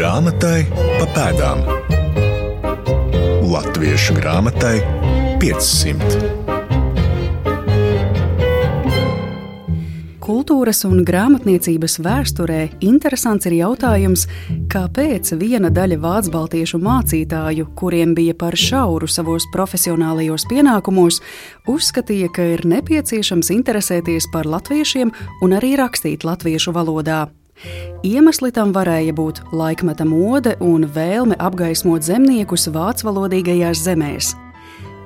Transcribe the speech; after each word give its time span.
Grāmatai 0.00 0.62
pa 0.72 1.06
pēdām. 1.12 1.58
Latviešu 3.44 4.14
grāmatai 4.16 4.78
500. 5.42 6.20
Kultūras 10.24 10.80
un 10.88 11.02
grāmatniecības 11.04 11.98
vēsturē 12.00 12.62
interesants 12.80 13.44
ir 13.50 13.58
jautājums, 13.58 14.24
kāpēc 14.72 15.34
viena 15.36 15.68
daļa 15.68 15.98
vācu 16.00 16.80
mācītāju, 16.80 17.66
kuriem 17.76 18.14
bija 18.16 18.32
par 18.32 18.56
šauru 18.56 19.04
savos 19.04 19.44
profesionālajos 19.52 20.48
pienākumos, 20.48 21.20
uzskatīja, 21.68 22.32
ka 22.32 22.48
ir 22.54 22.64
nepieciešams 22.64 23.52
interesēties 23.52 24.30
par 24.32 24.48
latviešiem 24.48 25.12
un 25.44 25.58
arī 25.60 25.74
rakstīt 25.76 26.24
latviešu 26.24 26.72
valodā. 26.72 27.26
Iemesli 28.06 28.52
tam 28.52 28.72
varēja 28.72 29.12
būt 29.16 29.42
laikmeta 29.52 30.06
mode 30.08 30.54
un 30.64 30.86
vēlme 30.88 31.36
apgaismot 31.36 32.06
zemniekus 32.06 32.70
vācu 32.72 33.10
valodīgajās 33.10 33.82
zemēs. 33.84 34.34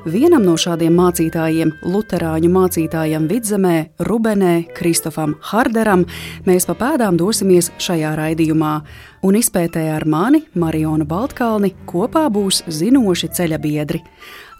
Vienam 0.04 0.42
no 0.44 0.52
šādiem 0.60 0.92
mācītājiem, 0.98 1.70
Lutāņu 1.88 2.50
mācītājam 2.52 3.24
Vidzemē, 3.24 3.76
Rubenē, 4.04 4.66
Kristofam 4.76 5.32
Harderam, 5.48 6.04
mēs 6.44 6.68
pa 6.68 6.74
pēdām 6.76 7.16
dosimies 7.16 7.70
šajā 7.80 8.10
raidījumā, 8.20 8.74
un 9.24 9.38
izpētē 9.40 9.86
ar 9.94 10.04
mani, 10.04 10.42
Marionu 10.60 11.08
Baltkalni, 11.08 11.72
kopā 11.88 12.26
būs 12.28 12.66
zinoši 12.68 13.32
ceļa 13.32 13.58
biedri. 13.64 14.02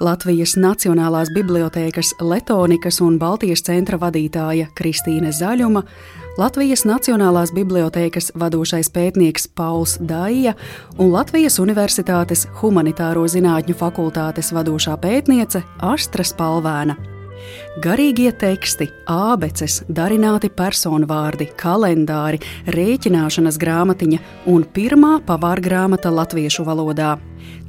Latvijas 0.01 0.57
Nacionālās 0.57 1.29
bibliotēkas 1.37 2.17
Letonikas 2.25 3.03
un 3.05 3.21
Baltijas 3.21 3.67
centra 3.69 4.01
vadītāja 4.01 4.73
Kristīne 4.75 5.29
Zaļuma, 5.29 5.85
Latvijas 6.35 6.83
Nacionālās 6.83 7.53
bibliotēkas 7.55 8.33
vadošais 8.35 8.89
pētnieks 8.91 9.47
Pauls 9.55 9.95
Daija 10.03 10.57
un 10.99 11.13
Latvijas 11.15 11.61
Universitātes 11.63 12.49
Humanitāro 12.59 13.23
zinātņu 13.31 13.79
fakultātes 13.79 14.51
vadošā 14.57 14.99
pētniece 14.99 15.63
Astra 15.95 16.27
Spalvēna. 16.27 17.14
Garīgie 17.85 18.31
teksti, 18.39 18.89
ābeces, 19.11 19.83
darināti 19.89 20.51
personvārdi, 20.53 21.51
kalendāri, 21.59 22.41
rēķināšanas 22.71 23.59
grāmatiņa 23.61 24.21
un 24.51 24.67
pirmā 24.77 25.19
pavāra 25.27 25.65
grāmata 25.65 26.13
latviešu 26.15 26.67
valodā. 26.67 27.17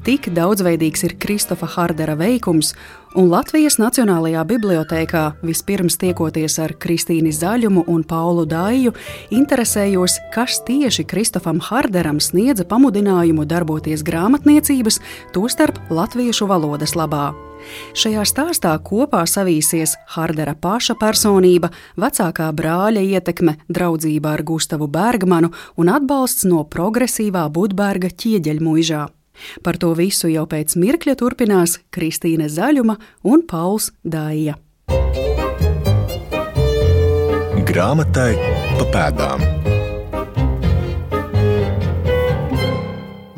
Tik 0.05 0.27
daudzveidīgs 0.37 1.01
ir 1.07 1.15
Kristofa 1.17 1.65
Hardera 1.65 2.13
veikums, 2.13 2.75
un 3.17 3.31
Latvijas 3.31 3.79
Nacionālajā 3.81 4.43
bibliotēkā 4.45 5.23
vispirms 5.41 5.97
tiekoties 5.97 6.59
ar 6.61 6.75
Kristīnu 6.77 7.31
Zaļumu 7.33 7.87
un 7.89 8.03
Paulu 8.05 8.45
Dāju, 8.45 8.93
interesējos, 9.33 10.19
kas 10.35 10.59
tieši 10.67 11.07
Kristofam 11.09 11.57
Harderam 11.57 12.21
sniedza 12.21 12.67
pamudinājumu 12.69 13.47
darboties 13.49 14.05
grāmatniecības, 14.05 15.01
tostarp 15.33 15.81
latviešu 15.89 16.53
valodas 16.53 16.93
labā. 16.93 17.31
Šajā 17.95 18.23
stāstā 18.27 18.73
kopā 18.85 19.23
savīsies 19.29 19.95
Hardera 20.15 20.55
paša 20.55 20.97
personība, 21.01 21.71
vecākā 21.99 22.51
brāļa 22.55 23.03
ietekme, 23.15 23.57
draudzība 23.69 24.35
ar 24.35 24.45
Gustavu 24.47 24.87
Bergmanu 24.91 25.51
un 25.77 25.91
atbalsts 25.93 26.47
no 26.49 26.63
progresīvā 26.63 27.47
Budberga 27.53 28.11
ķieģeļmuižā. 28.11 29.05
Par 29.63 29.77
to 29.77 29.91
visu 29.97 30.29
jau 30.31 30.45
pēc 30.47 30.77
mirkļa 30.79 31.17
turpinās 31.19 31.79
Kristīne 31.91 32.47
Zaļuma 32.51 32.97
un 33.27 33.43
Pauls 33.47 33.91
Dāja. 34.03 34.55
Grāmatai 37.65 38.31
pa 38.77 38.91
pēdām. 38.93 39.74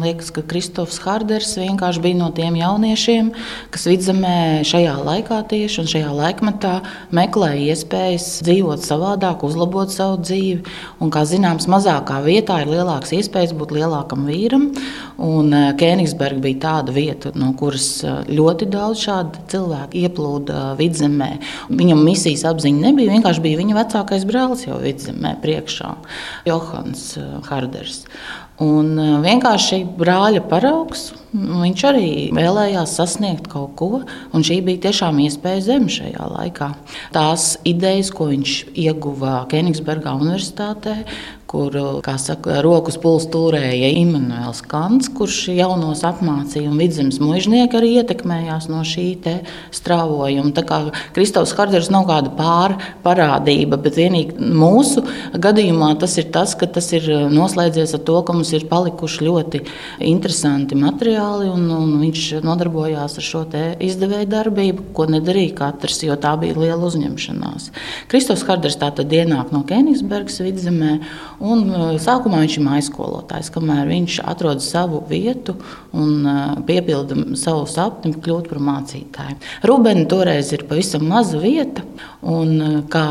Liekas, 0.07 0.29
ka 0.31 0.39
Kristofs 0.47 1.01
Hārders 1.03 1.49
vienkārši 1.59 1.99
bija 1.99 2.15
no 2.21 2.27
tiem 2.35 2.55
jauniešiem, 2.55 3.33
kas 3.73 3.87
vidzemē 3.89 4.63
šajā 4.67 4.93
laikā 5.03 5.41
tieši 5.51 5.81
un 5.81 5.89
šajā 5.91 6.13
laikmetā 6.15 6.75
meklēja 7.17 7.73
iespējas 7.73 8.27
dzīvot 8.47 8.85
savādāk, 8.85 9.43
uzlabot 9.43 9.91
savu 9.91 10.21
dzīvi. 10.21 10.61
Un, 11.03 11.11
kā 11.11 11.25
zināms, 11.27 11.67
mazākā 11.71 12.21
vietā 12.23 12.61
ir 12.63 12.71
lielākas 12.71 13.11
iespējas 13.19 13.55
būt 13.57 13.75
lielākam 13.75 14.23
vīram. 14.29 14.69
Un 15.17 15.51
eh, 15.57 15.67
Kēnigsberga 15.75 16.39
bija 16.45 16.61
tāda 16.63 16.95
vieta, 16.95 17.33
no 17.35 17.51
kuras 17.59 17.89
eh, 18.05 18.23
ļoti 18.31 18.69
daudz 18.71 19.03
šādu 19.09 19.43
cilvēku 19.51 20.05
ieplūda 20.05 20.71
vidzemē. 20.79 21.31
Viņam 21.73 22.05
misijas 22.07 22.47
apziņa 22.47 22.85
nebija, 22.87 23.17
vienkārši 23.17 23.43
bija 23.43 23.59
viņa 23.59 23.79
vecākais 23.81 24.27
brālis 24.29 24.67
jau 24.69 24.79
vidzemē 24.79 25.35
priekšā, 25.43 25.95
Johans 26.47 27.09
Hārders. 27.49 28.05
Un 28.63 28.95
vienkārši 29.21 29.83
brāļa 29.99 30.41
paraugs 30.49 31.11
Viņš 31.37 31.81
arī 31.89 32.09
vēlējās 32.31 32.93
sasniegt 32.97 33.49
kaut 33.51 33.73
ko, 33.77 33.89
un 34.33 34.45
šī 34.45 34.61
bija 34.65 34.87
tiešām 34.87 35.19
iespēja 35.25 35.65
zem 35.65 35.89
šajā 35.91 36.27
laikā. 36.31 36.69
Tās 37.15 37.57
idejas, 37.67 38.13
ko 38.15 38.29
viņš 38.31 38.53
ieguva 38.79 39.41
Kenigsburgā 39.51 40.15
Universitātē, 40.17 40.95
kur 41.47 41.73
saka, 42.19 42.61
rokas 42.65 42.97
pulsu 42.99 43.29
turēja 43.31 43.89
Imants 44.01 44.61
Kants, 44.67 45.09
kurš 45.15 45.47
jaunos 45.55 46.03
apmācīja, 46.07 46.67
un 46.71 46.79
vidzemes 46.81 47.21
mužnieki 47.23 47.77
arī 47.79 47.93
ietekmējās 48.01 48.67
no 48.71 48.83
šī 48.87 49.07
strāvojuma. 49.75 50.51
Tā 50.55 50.63
kā 50.67 50.79
Kristofs 51.15 51.55
Harders 51.57 51.89
nav 51.93 52.07
kāda 52.09 52.33
pārparādība, 52.37 53.79
bet 53.81 53.97
vienīgi 53.99 54.35
mūsu 54.37 55.03
gadījumā 55.39 55.93
tas 56.01 56.17
ir 56.19 56.27
tas, 56.35 56.53
ka 56.59 56.67
tas 56.67 56.91
ir 56.95 57.07
noslēdzies 57.33 57.95
ar 57.97 58.03
to, 58.07 58.19
ka 58.27 58.35
mums 58.35 58.51
ir 58.55 58.67
palikuši 58.69 59.27
ļoti 59.27 59.63
interesanti 60.11 60.77
materiāli 60.79 61.49
un, 61.51 61.65
un 61.73 61.95
viņš 62.03 62.27
nodarbojās 62.45 63.17
ar 63.17 63.27
šo 63.27 63.45
izdevēju 63.47 64.27
darbību, 64.31 64.89
ko 64.97 65.07
nedarīja 65.09 65.55
katrs, 65.61 66.01
jo 66.03 66.17
tā 66.19 66.33
bija 66.41 66.57
liela 66.57 66.83
uzņemšanās. 66.87 67.69
Kristofs 68.11 68.43
Harders 68.47 68.79
tātad 68.81 69.11
ienāk 69.13 69.53
no 69.55 69.63
Kenigsbergas 69.67 70.41
vidzemē, 70.43 70.97
un 71.39 71.63
uh, 71.69 71.85
sākumā 72.01 72.41
viņš 72.43 72.57
ir 72.59 72.65
maiskolotājs, 72.67 73.51
kamēr 73.53 73.87
viņš 73.91 74.19
atrod 74.27 74.63
savu 74.65 75.03
vietu 75.09 75.57
un 75.93 76.25
uh, 76.25 76.57
piepilda 76.67 77.17
savu 77.39 77.65
sapni 77.69 78.15
kļūt 78.15 78.51
par 78.51 78.61
mācītāju. 78.71 79.39
Rubeni 79.67 80.07
toreiz 80.09 80.53
ir 80.55 80.67
pavisam 80.69 81.07
maza 81.09 81.41
vieta, 81.41 81.85
un 82.21 82.55
uh, 82.57 82.77
kā 82.91 83.07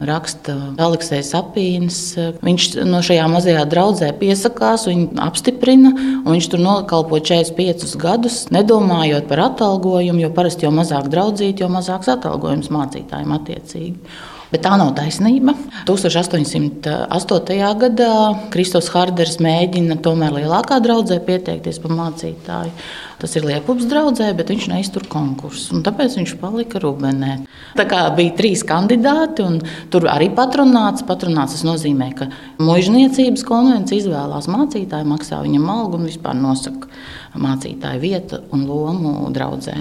raksta 0.00 0.54
Aleksis 0.82 1.32
Apīns. 1.36 1.98
Viņš 2.44 2.68
no 2.88 3.00
šajā 3.04 3.26
mazajā 3.32 3.64
draudzē 3.70 4.10
piesakās, 4.20 4.86
viņu 4.90 5.16
apstiprina, 5.24 5.92
un 6.22 6.28
viņš 6.34 6.50
tur 6.52 6.62
nokalpo 6.62 7.20
45 7.20 7.96
gadus, 8.00 8.42
nedomājot 8.54 9.28
par 9.30 9.46
atalgojumu, 9.50 10.26
jo 10.26 10.32
parasti 10.36 10.68
jau 10.68 10.72
mazāk 10.76 11.10
draudzīt, 11.12 11.62
jo 11.62 11.70
mazāks 11.72 12.12
atalgojums 12.12 12.72
mācītājiem 12.74 13.36
attiecīgi. 13.38 14.16
Bet 14.52 14.62
tā 14.62 14.76
nav 14.78 14.92
taisnība. 14.98 15.56
1808. 15.88 17.56
gadā 17.80 18.12
Kristofs 18.54 18.92
Hārders 18.94 19.40
mēģina 19.42 19.98
tomēr 20.04 20.36
lielākā 20.40 20.78
draudzē 20.84 21.18
pieteikties 21.26 21.80
par 21.82 21.96
mācītāju. 21.98 22.74
Tas 23.16 23.32
ir 23.38 23.46
Lietupas 23.48 23.86
draudzē, 23.88 24.28
bet 24.36 24.50
viņš 24.52 24.66
neiztur 24.68 25.06
konkursu. 25.08 25.80
Tāpēc 25.86 26.18
viņš 26.18 26.34
palika 26.40 26.80
Rubenē. 26.82 27.38
Tā 27.78 27.86
kā 27.88 28.02
bija 28.16 28.34
trīs 28.36 28.64
kandidāti, 28.66 29.44
un 29.46 29.60
tur 29.92 30.08
arī 30.12 30.28
patronāts. 30.36 31.04
Patronāts 31.08 31.64
nozīmē, 31.64 32.10
ka 32.18 32.28
mužniecības 32.60 33.44
konvencija 33.48 34.02
izvēlās 34.02 34.50
mācītāju, 34.52 35.08
maksā 35.08 35.40
viņam 35.46 35.70
algu 35.72 36.00
un 36.00 36.10
vispār 36.10 36.36
nosaka 36.36 36.92
mācītāju 37.40 38.02
vietu 38.02 38.42
un 38.52 38.66
lomu 38.68 39.14
draudzē. 39.32 39.78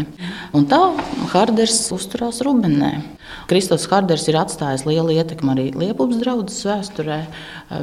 Un 0.55 0.69
tā 0.71 0.81
Hārders 1.33 1.81
uzturās 1.95 2.41
Rubenē. 2.45 2.93
Kristofs 3.49 3.85
Hārders 3.91 4.25
ir 4.29 4.37
atstājis 4.39 4.85
lielu 4.87 5.15
ietekmi 5.19 5.51
arī 5.53 5.65
Lietupas 5.77 6.17
draudzes 6.21 6.63
vēsturē. 6.65 7.19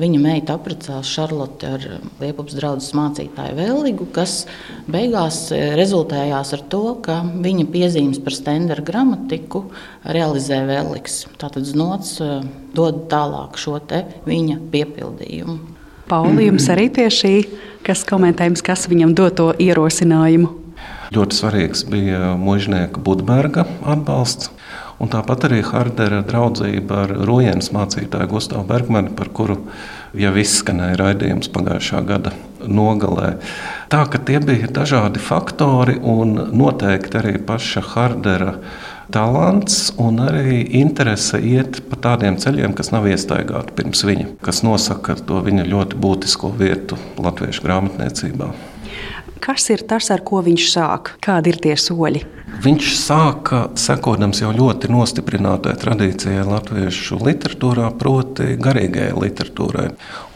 Viņa 0.02 0.20
meita 0.22 0.56
apprecās 0.56 1.10
Šarlote 1.10 1.72
ar 1.76 1.86
Lietupas 2.22 2.56
draudzes 2.58 2.94
mācītāju 2.98 3.58
Vēligu, 3.58 4.08
kas 4.14 4.44
beigās 4.90 5.41
rezultējās 5.50 6.52
ar 6.56 6.62
to, 6.70 6.82
ka 7.02 7.18
viņa 7.24 7.66
piezīmes 7.72 8.20
par 8.22 8.36
stendera 8.36 8.84
gramatiku 8.84 9.64
realizē 10.04 10.60
Vēliks. 10.68 11.24
Tātad 11.40 11.66
znots 11.66 12.18
e, 12.22 12.40
dod 12.76 13.06
tālāk 13.12 13.58
šo 13.60 13.80
viņa 14.28 14.60
piepildījumu. 14.72 15.58
Pauli, 16.12 16.46
jums 16.50 16.68
arī 16.68 16.88
pie 16.92 17.08
šī, 17.08 17.34
kas 17.86 18.04
komentējums, 18.08 18.62
kas 18.62 18.86
viņam 18.90 19.14
dod 19.16 19.38
to 19.38 19.48
ierosinājumu? 19.56 20.50
Ļoti 21.12 21.36
svarīgs 21.36 21.82
bija 21.88 22.34
mužnieka 22.40 23.00
Budberga 23.04 23.66
atbalsts. 23.84 24.52
Un 25.02 25.10
tāpat 25.10 25.48
arī 25.48 25.58
Hardera 25.66 26.20
draudzība 26.22 27.02
ar 27.04 27.12
Rujienas 27.26 27.72
mācītāju 27.74 28.30
Gustavu 28.30 28.62
Bergmanu, 28.68 29.10
par 29.18 29.32
kuru 29.34 29.58
jau 30.14 30.32
izskanēja 30.38 31.00
raidījums 31.00 31.50
pagājušā 31.52 32.04
gada 32.06 32.32
nogalē. 32.62 33.32
Tā 33.92 34.06
ka 34.08 34.16
tie 34.24 34.38
bija 34.40 34.70
dažādi 34.72 35.20
faktori 35.20 35.98
un 36.00 36.30
noteikti 36.56 37.18
arī 37.20 37.34
paša 37.44 37.82
Hardera 37.90 38.54
talants 39.12 39.90
un 40.00 40.22
arī 40.24 40.62
interese 40.80 41.36
iet 41.36 41.82
pa 41.90 42.00
tādiem 42.08 42.40
ceļiem, 42.40 42.72
kas 42.72 42.88
nav 42.94 43.10
iestaigāti 43.12 43.76
pirms 43.76 44.06
viņa, 44.08 44.30
kas 44.40 44.64
nosaka 44.64 45.20
to 45.28 45.44
viņa 45.44 45.68
ļoti 45.68 46.00
būtisko 46.00 46.54
vietu 46.56 46.96
latviešu 47.20 47.68
grāmatniecībā. 47.68 48.48
Kas 49.40 49.70
ir 49.72 49.82
tas, 49.88 50.10
ar 50.12 50.20
ko 50.26 50.42
viņš 50.44 50.68
sāk? 50.74 51.16
Kādi 51.24 51.50
ir 51.54 51.58
tie 51.62 51.76
soļi? 51.78 52.22
Viņš 52.62 52.88
sāka 53.00 53.62
sekodams 53.80 54.42
jau 54.42 54.50
ļoti 54.54 54.90
nostiprinātai 54.92 55.72
tradīcijai 55.80 56.44
latviešu 56.46 57.16
literatūrā, 57.24 57.88
proti, 57.98 58.52
garīgajai 58.60 59.16
literatūrai. 59.16 59.86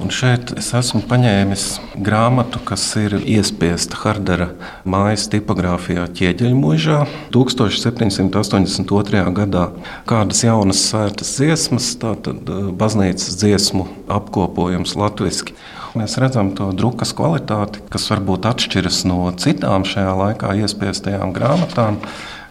Un 0.03 0.11
šeit 0.15 0.51
es 0.57 0.73
esmu 0.75 1.03
paņēmis 1.07 1.67
grāmatu, 2.03 2.59
kas 2.67 2.89
ir 2.99 3.19
iespiesta 3.21 4.01
Hardera 4.01 4.49
mājas 4.89 5.29
tipogrāfijā 5.31 6.09
Ķieģeļmužā 6.17 7.05
1782. 7.37 9.25
gadā. 9.37 9.69
Kādas 10.09 10.43
jaunas 10.49 10.83
svētas 10.89 11.37
dziesmas, 11.37 11.93
tātad 12.01 12.49
baznīcas 12.81 13.37
dziesmu 13.39 13.87
apkopojums 14.19 14.97
latviski. 14.99 15.55
Mēs 15.97 16.19
redzam 16.21 16.51
to 16.57 16.69
drukas 16.77 17.15
kvalitāti, 17.17 17.81
kas 17.93 18.05
varbūt 18.13 18.45
atšķiras 18.51 18.99
no 19.09 19.31
citām 19.41 19.87
šajā 19.89 20.13
laikā 20.21 20.53
iespiestajām 20.61 21.33
grāmatām. 21.37 21.97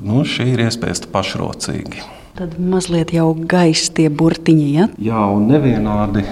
Nu, 0.01 0.24
šī 0.25 0.56
ir 0.56 0.65
iespiesta 0.65 1.12
pašrocīgi. 1.13 2.01
Tad 2.36 2.57
mazliet 2.59 3.13
jau 3.15 3.30
gaisa 3.38 3.94
tie 3.95 4.09
burtiņi. 4.09 4.68
Ja? 4.74 4.89
Jā, 4.97 5.21
un 5.38 5.45
nevienādi 5.51 6.25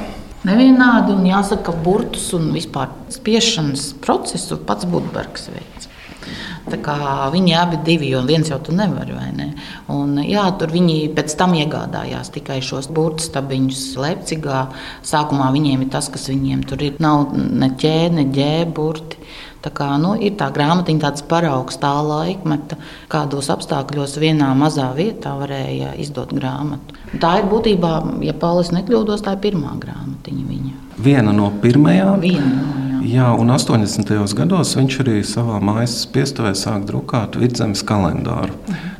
Nevienādi, 0.43 1.13
un 1.15 1.23
jāsaka, 1.23 1.69
ka 1.69 1.83
burtus 1.85 2.25
un 2.35 2.49
vispār 2.51 2.89
spiešanas 3.13 3.93
procesu 4.03 4.57
pats 4.67 4.83
Budbergs 4.91 5.47
veids. 5.53 5.87
Viņi 6.73 7.55
abi 7.59 7.79
divi, 7.85 8.09
jo 8.13 8.21
viens 8.27 8.49
jau 8.49 8.59
tu 8.63 8.73
nevari, 8.75 9.13
vai 9.15 9.29
ne? 9.35 9.49
Un, 9.93 10.17
jā, 10.25 10.45
tur 10.59 10.71
viņi 10.73 11.11
pēc 11.15 11.35
tam 11.39 11.53
iegādājās 11.59 12.31
tikai 12.33 12.61
šos 12.63 12.89
burbuļu 12.89 13.23
stabiņus 13.23 13.81
Leipzigā. 13.99 14.67
Sākumā 15.05 15.51
viņiem 15.53 15.85
ir 15.85 15.91
tas, 15.93 16.09
kas 16.09 16.29
viņiem 16.31 16.63
tur 16.69 16.83
ir. 16.83 16.99
Nav 17.03 17.33
ne 17.35 17.69
ķēde, 17.75 18.15
ne 18.21 18.29
ģēburti. 18.33 19.19
Tā 19.63 19.71
kā, 19.71 19.93
nu, 19.95 20.11
ir 20.19 20.33
tā 20.35 20.49
grāmatiņa, 20.51 20.99
tāds 20.99 21.23
paraugs 21.23 21.77
tā 21.79 21.93
laikmeta, 22.03 22.75
kādos 23.11 23.47
apstākļos 23.53 24.17
vienā 24.19 24.49
mazā 24.59 24.89
vietā 24.97 25.37
varēja 25.39 25.93
izdot 26.03 26.33
grāmatu. 26.35 26.97
Tā 27.23 27.37
ir 27.39 27.47
būtībā, 27.47 27.93
ja 28.27 28.35
Paulis 28.35 28.73
nekļūdos, 28.75 29.23
tā 29.23 29.37
ir 29.37 29.43
pirmā 29.45 29.77
grāmatiņa 29.79 30.47
viņa. 30.49 30.73
Viena 31.05 31.31
no 31.31 31.47
pirmajām. 31.63 32.19
Viena 32.19 32.49
no, 32.57 32.92
jā. 33.03 33.27
Un 33.39 33.51
80. 33.53 34.13
gados 34.37 34.73
viņš 34.79 34.99
arī 35.03 35.19
savā 35.27 35.59
mājas 35.63 35.99
spiestuvē 36.05 36.53
sāk 36.57 36.87
drukāt 36.89 37.37
vidzemes 37.39 37.83
kalendāru. 37.87 38.55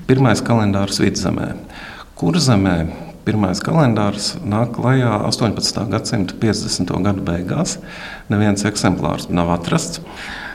Pirmais 0.07 0.43
kalendārs 0.43 0.99
vidzemē. 1.01 1.53
Kurzemē 2.19 2.77
pirmais 3.25 3.59
kalendārs 3.63 4.33
nāk 4.43 4.75
klajā 4.77 5.15
18. 5.29 5.83
gadsimta 5.91 6.35
50. 6.39 6.93
gadu 7.05 7.23
beigās. 7.25 7.77
Neviens 8.31 8.65
eksemplārs 8.67 9.29
nav 9.31 9.51
atrasts. 9.55 10.01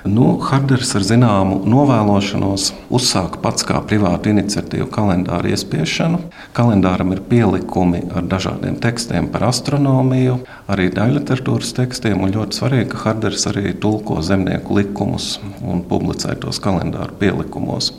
Nu, 0.09 0.37
Harders 0.38 0.93
ar 0.94 1.03
zināmu 1.03 1.59
novēlošanos 1.69 2.69
uzsāka 2.94 3.41
pats 3.43 3.67
kā 3.67 3.81
privāta 3.85 4.31
iniciatīva 4.31 4.87
kalendāra 4.94 5.50
iespiešanu. 5.50 6.20
Kalendāram 6.56 7.11
ir 7.17 7.25
pielikumi 7.29 8.05
ar 8.15 8.29
dažādiem 8.31 8.79
tekstiem 8.81 9.26
par 9.32 9.49
astronomiju, 9.49 10.38
arī 10.70 10.87
daļliteratūras 10.94 11.75
tekstiem. 11.81 12.23
Ļoti 12.31 12.61
svarīgi, 12.61 12.93
ka 12.94 13.03
Harders 13.09 13.49
arī 13.50 13.75
tulko 13.82 14.23
zemnieku 14.23 14.79
likumus 14.79 15.35
un 15.67 15.82
publicē 15.91 16.38
tos 16.41 16.62
kalendāru 16.62 17.19
pielikumos. 17.19 17.97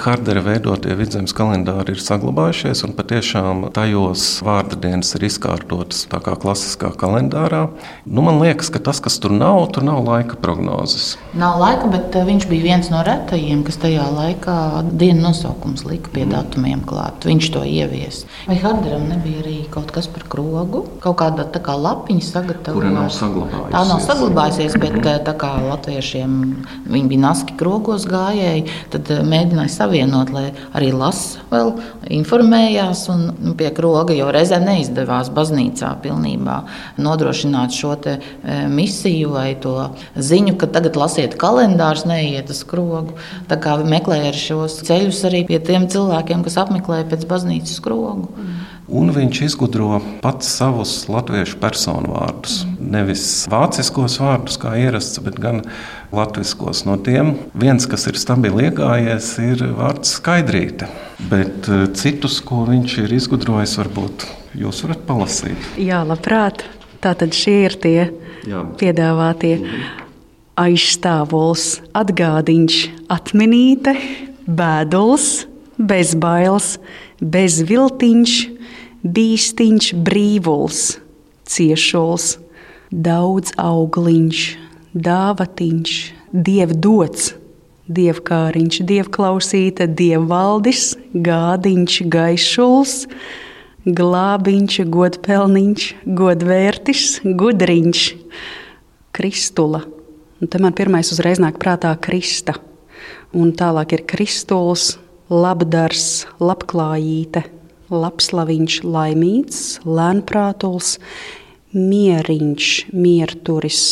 Hardera 0.00 0.40
veidotie 0.42 0.94
vidzemes 0.96 1.34
kalendāri 1.36 1.94
ir 1.94 2.00
saglabājušies, 2.02 2.82
un 2.86 2.94
patiešām 2.96 3.66
tajos 3.76 4.40
vārdu 4.44 4.78
dienas 4.82 5.12
ir 5.18 5.26
izkārtotas 5.28 6.06
tā 6.10 6.18
kā 6.24 6.34
klasiskā 6.40 6.90
kalendārā. 6.98 7.66
Nu, 8.06 8.24
man 8.24 8.40
liekas, 8.42 8.70
ka 8.72 8.80
tas, 8.82 9.02
kas 9.04 9.18
tur 9.22 9.34
nav, 9.36 9.60
tur 9.74 9.84
nav 9.86 10.00
laika 10.06 10.38
prognozes. 10.42 11.16
Nav 11.38 11.60
laika, 11.60 11.90
bet 11.92 12.16
eh, 12.18 12.26
viņš 12.26 12.46
bija 12.50 12.66
viens 12.66 12.90
no 12.92 13.02
retajiem, 13.06 13.62
kas 13.66 13.78
tajā 13.82 14.06
laikā 14.16 14.56
dienu 14.90 15.26
nosaukums 15.28 15.84
lika 15.88 16.12
pie 16.14 16.26
datumiem 16.30 16.82
klāt. 16.88 17.28
Viņš 17.28 17.50
to 17.54 17.62
ievies. 17.68 18.24
Vai 18.48 18.58
Harderam 18.62 19.06
nebija 19.10 19.44
arī 19.44 19.56
kaut 19.72 19.92
kas 19.94 20.08
par 20.10 20.26
krogu? 20.32 20.84
Kaut 21.04 21.18
kāda 21.20 21.46
tā 21.52 21.62
kā 21.62 21.76
lapiņa 21.78 22.26
sagatavota. 22.26 22.78
Kura 22.80 22.90
nav 22.96 23.12
saglabājusies. 23.14 23.76
Tā 23.76 23.84
nav 23.92 24.02
saglabājusies, 24.08 24.78
bet 24.80 24.98
-hmm. 24.98 25.24
tā 25.28 25.36
kā 25.38 25.52
latviešiem 25.68 26.40
viņi 26.88 27.08
bija 27.08 27.24
naski 27.28 27.56
krogos 27.58 28.08
gājēji, 28.10 28.66
tad 28.90 29.10
eh, 29.10 29.22
mēģināja 29.22 29.74
savienot, 29.82 30.32
lai 30.34 30.46
arī 30.76 30.92
lasa, 30.94 31.42
vēl 31.50 31.74
informējās 32.20 33.04
un 33.12 33.28
nu, 33.34 33.54
pie 33.58 33.70
kroga, 33.74 34.14
jo 34.16 34.30
reizē 34.34 34.60
neizdevās 34.62 35.30
baznīcā 35.34 35.92
pilnībā 36.04 36.58
nodrošināt 37.02 37.74
šo 37.76 37.94
te, 38.02 38.18
e, 38.18 38.58
misiju 38.70 39.34
vai 39.36 39.52
to 39.62 39.90
ziņu, 40.16 40.56
ka 40.60 40.70
tagad 40.72 40.98
lasiet 41.00 41.36
kalendārus, 41.40 42.06
neiet 42.08 42.50
uz 42.52 42.62
krogu. 42.68 43.16
Tā 43.50 43.58
kā 43.62 43.78
meklēja 43.82 44.34
šos 44.36 44.80
ceļus 44.86 45.24
arī 45.30 45.44
pie 45.50 45.62
tiem 45.62 45.88
cilvēkiem, 45.92 46.44
kas 46.46 46.60
apmeklē 46.62 47.02
pēc 47.10 47.26
baznīcas 47.30 47.82
krogu. 47.84 48.30
Mm. 48.36 48.61
Un 48.92 49.08
viņš 49.14 49.38
izgudro 49.46 50.02
pats 50.20 50.50
savus 50.58 50.90
latviešu 51.08 51.56
personu 51.62 52.12
vārdus. 52.12 52.62
Nevis 52.76 53.24
vāciskos 53.48 54.18
vārdus, 54.20 54.58
kā 54.60 54.74
ierasts, 54.76 55.22
bet 55.24 55.38
gan 55.40 55.62
latviešu. 56.12 56.84
No 56.84 56.98
tiem 57.00 57.32
viens, 57.56 57.86
kas 57.88 58.04
ir 58.10 58.20
stabili 58.20 58.68
iegājies, 58.68 59.30
ir 59.40 59.64
vārds 59.78 60.18
skaidrīte. 60.18 60.90
Bet 61.30 61.70
eh, 61.72 61.86
citus, 61.96 62.42
ko 62.44 62.66
viņš 62.68 62.98
ir 63.06 63.16
izgudrojis, 63.16 63.78
varbūt 63.80 64.26
jūs 64.60 64.82
varat 64.84 65.06
palasīt. 65.08 65.72
Jā, 65.80 66.02
labprāt. 66.04 66.66
Tātad 67.02 67.32
šie 67.34 67.56
ir 67.64 67.74
tie 67.82 67.96
Jā. 68.46 68.60
piedāvātie 68.78 69.56
aizstāvuls, 70.60 71.80
atgādiņš, 71.96 72.76
atminīte, 73.10 73.96
bēduls, 74.46 75.46
bezbailes, 75.80 76.76
bezviltiņš, 77.18 78.36
bīstiņš, 79.02 79.92
brīvuls, 80.06 80.80
ciešuls, 81.50 82.36
daudz 82.92 83.54
augliņš, 83.58 84.42
dāvatiņš, 84.94 85.94
dievdots, 86.32 87.32
dievkāriņš, 87.92 88.80
dievklausīta, 88.88 89.88
dievvaldis, 89.90 90.92
gādiņš, 91.12 91.96
gaišuls, 92.12 92.94
glābiņš, 93.82 94.76
godpelniņš, 94.94 95.88
godvērtis, 96.06 97.06
gudriņš, 97.24 98.04
kristula. 99.12 99.82
Un 100.42 100.50
te 100.50 100.58
man 100.62 100.74
pirmais 100.78 101.10
uzreiz 101.14 101.42
nāk 101.42 101.58
prātā 101.62 101.92
krista. 102.02 102.54
Un 103.32 103.50
tālāk 103.56 103.96
ir 103.96 104.06
kristuls, 104.06 104.96
labdars, 105.30 106.26
labklājīte, 106.42 107.44
labslaviņš, 107.92 108.78
laimīgs, 108.84 109.60
lēnprātuls, 109.86 110.96
mieriņš, 111.76 112.72
mierturis. 112.92 113.84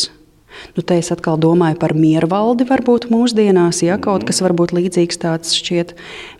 Nu, 0.76 0.82
te 0.84 0.98
es 1.00 1.10
atkal 1.14 1.38
domāju 1.40 1.78
par 1.80 1.94
miervaldi, 1.96 2.66
varbūt 2.68 3.08
mūsdienās, 3.12 3.82
ja 3.86 3.96
kaut 4.02 4.26
kas 4.28 4.42
varbūt 4.44 4.74
līdzīgs 4.76 5.20
tāds 5.22 5.54
šķiet 5.56 5.94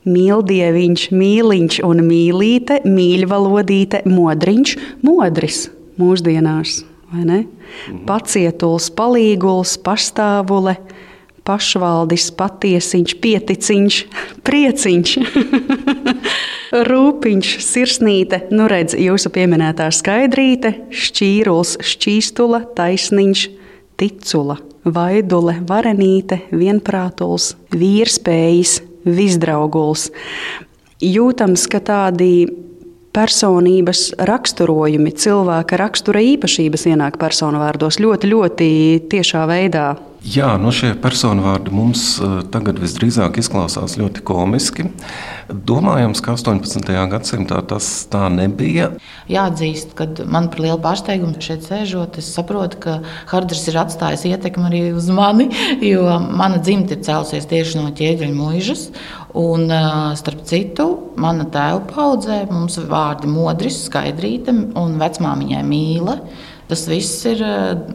mīldieviņš, 0.09 1.07
mīliņš 1.15 1.81
un 1.87 2.03
mīlīte, 2.07 2.81
mīļvalodīte, 2.85 4.03
modriņš, 4.11 4.77
modris 5.07 5.69
mūsdienās, 6.01 6.81
vai 7.13 7.25
ne? 7.25 7.41
Mhm. 7.45 8.05
Pacietuls, 8.09 8.91
palīguls, 8.99 9.77
pastāvule, 9.85 10.77
pašvaldis, 11.47 12.31
patiesiņš, 12.39 13.15
pieticiņš, 13.23 14.01
prieciņš. 14.47 15.15
Rūpiņš, 16.91 17.53
sirsnīte, 17.67 18.45
nu 18.55 18.69
redz, 18.71 18.95
jūsu 18.95 19.33
pieminētā 19.35 19.89
skaidrīte, 19.95 20.77
šķīruls, 20.95 21.77
šķīstula, 21.83 22.63
taisniņš, 22.79 23.47
ticula, 23.99 24.61
vaidule, 24.87 25.57
varenīte, 25.67 26.45
vienprātuls, 26.55 27.55
vīrspējas, 27.75 28.79
visdrauguls. 29.09 30.11
Jūtams, 31.03 31.67
ka 31.73 31.81
tādi 31.83 32.31
personības 33.11 34.13
raksturojumi, 34.23 35.11
cilvēka 35.19 35.79
rakstura 35.81 36.23
īpašības 36.23 36.87
ienāk 36.93 37.19
personu 37.19 37.59
vārdos 37.63 37.99
ļoti, 37.99 38.31
ļoti 38.31 38.71
tiešā 39.11 39.43
veidā 39.51 39.89
Jā, 40.21 40.51
nu 40.61 40.69
šie 40.69 40.91
personu 41.01 41.41
vārdi 41.47 41.73
mums 41.73 42.03
uh, 42.21 42.43
tagad 42.53 42.77
visdrīzāk 42.83 43.39
izklausās 43.41 43.95
ļoti 43.97 44.21
komiski. 44.29 44.85
Domājams, 45.49 46.21
ka 46.21 46.35
18. 46.37 46.91
gadsimtā 47.09 47.63
tas 47.71 47.89
tā 48.13 48.27
nebija. 48.29 48.91
Jāatzīst, 49.33 49.95
ka 49.97 50.07
man 50.29 50.51
par 50.53 50.61
lielu 50.67 50.77
pārsteigumu 50.85 51.41
šeit 51.41 51.65
sēžot, 51.65 52.21
es 52.21 52.29
saprotu, 52.37 52.83
ka 52.85 52.99
Harders 53.33 53.65
ir 53.73 53.81
atstājis 53.81 54.27
ietekmi 54.29 54.69
arī 54.69 54.83
uz 54.93 55.09
mani, 55.09 55.49
jo 55.89 56.05
mana 56.21 56.61
dzimta 56.61 56.99
ir 56.99 57.03
cēlusies 57.09 57.49
tieši 57.49 57.81
no 57.81 57.89
ķēdeļa 57.89 58.37
mūžas. 58.37 58.87
Un, 59.41 59.71
uh, 59.73 60.13
starp 60.21 60.45
citu, 60.45 60.91
mana 61.17 61.49
tēva 61.49 61.81
paudzē 61.89 62.43
mums 62.53 62.77
vārdi 62.93 63.31
modris, 63.31 63.87
skaidrīte 63.89 64.53
un 64.53 65.01
vecmāmiņai 65.01 65.65
mīlē. 65.65 66.21
Tas 66.71 66.85
viss 66.87 67.25
ir 67.27 67.41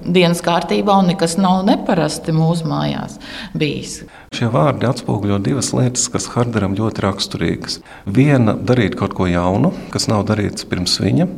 dienas 0.03 0.41
kārtībā, 0.43 0.97
un 0.99 1.07
nekas 1.13 1.37
nav 1.39 1.61
neparasti 1.63 2.33
mūsu 2.35 2.67
mājās 2.67 3.15
bijis. 3.55 4.01
Šie 4.35 4.49
vārdi 4.51 4.89
atspoguļo 4.89 5.37
divas 5.45 5.69
lietas, 5.71 6.09
kas 6.11 6.27
Harderam 6.33 6.75
ļoti 6.75 7.05
raksturīgas. 7.05 7.79
Viena- 8.03 8.57
darīt 8.71 8.97
kaut 8.99 9.15
ko 9.15 9.29
jaunu, 9.31 9.71
kas 9.95 10.09
nav 10.11 10.25
darīts 10.27 10.67
pirms 10.67 10.99
viņa, 10.99 11.29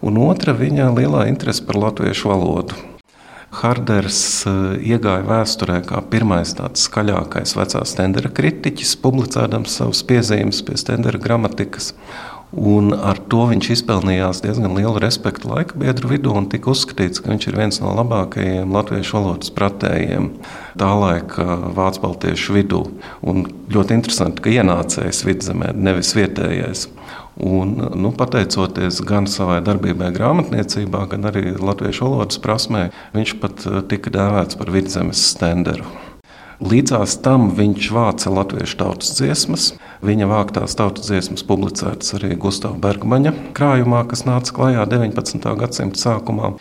un 0.00 0.16
otra- 0.16 0.54
viņa 0.62 0.88
lielā 0.96 1.28
interese 1.28 1.66
par 1.66 1.76
latviešu 1.76 2.32
valodu. 2.32 2.72
Harders 3.56 4.46
iegāja 4.80 5.24
vēsturē 5.24 5.82
kā 5.84 6.00
pirmais 6.10 6.54
tāds 6.54 6.88
skaļākais 6.88 7.54
vecās 7.56 7.94
tendera 7.94 8.30
kritiķis, 8.30 8.96
publicēdams 9.04 9.76
savus 9.80 10.02
piezīmes 10.02 10.64
pie 10.64 10.74
tendera 10.74 11.18
gramatikas. 11.18 11.92
Un 12.54 12.92
ar 12.94 13.18
to 13.26 13.42
viņš 13.50 13.68
izpelnījās 13.74 14.38
diezgan 14.44 14.76
lielu 14.78 15.00
respektu 15.02 15.50
laika 15.50 15.74
biedru 15.80 16.12
vidū 16.12 16.30
un 16.38 16.46
tika 16.50 16.70
uzskatīts, 16.70 17.18
ka 17.20 17.32
viņš 17.32 17.48
ir 17.50 17.58
viens 17.58 17.80
no 17.82 17.90
labākajiem 17.98 18.70
latviešu 18.72 19.18
valodas 19.18 19.50
pratējiem 19.56 20.30
tā 20.78 20.92
laika 20.94 21.58
vācu 21.74 22.04
baltiešu 22.04 22.56
vidū. 22.56 22.84
Un 23.26 23.48
ļoti 23.74 23.98
interesanti, 23.98 24.44
ka 24.44 24.54
ienācējs 24.54 25.24
vidzemē, 25.26 25.72
nevis 25.74 26.14
vietējais. 26.16 26.86
Un, 27.36 27.74
nu, 27.98 28.14
pateicoties 28.16 29.02
gan 29.04 29.26
savai 29.28 29.58
darbībai 29.66 30.08
grāmatniecībā, 30.14 31.02
gan 31.10 31.28
arī 31.28 31.50
latviešu 31.58 32.06
valodas 32.06 32.40
prasmē, 32.40 32.86
viņš 33.12 33.36
pat 33.42 33.66
eh, 33.68 33.82
tika 33.90 34.14
dēvēts 34.14 34.56
par 34.56 34.72
vidzemes 34.72 35.20
stenderu. 35.34 35.84
Līdzās 36.56 37.18
tam 37.20 37.50
viņš 37.52 37.86
vāca 37.92 38.30
latviešu 38.32 38.78
tautas 38.80 39.10
dziesmas. 39.18 39.74
Viņa 40.06 40.28
vāktās 40.30 40.76
tautas 40.78 41.04
dziesmas 41.10 41.44
publicētas 41.44 42.14
arī 42.16 42.32
Gustavs 42.40 42.80
Bergmaņa 42.80 43.34
krājumā, 43.56 44.06
kas 44.08 44.24
nāca 44.24 44.54
klajā 44.56 44.86
19. 44.88 45.44
gadsimta 45.60 46.00
sākumā. 46.00 46.54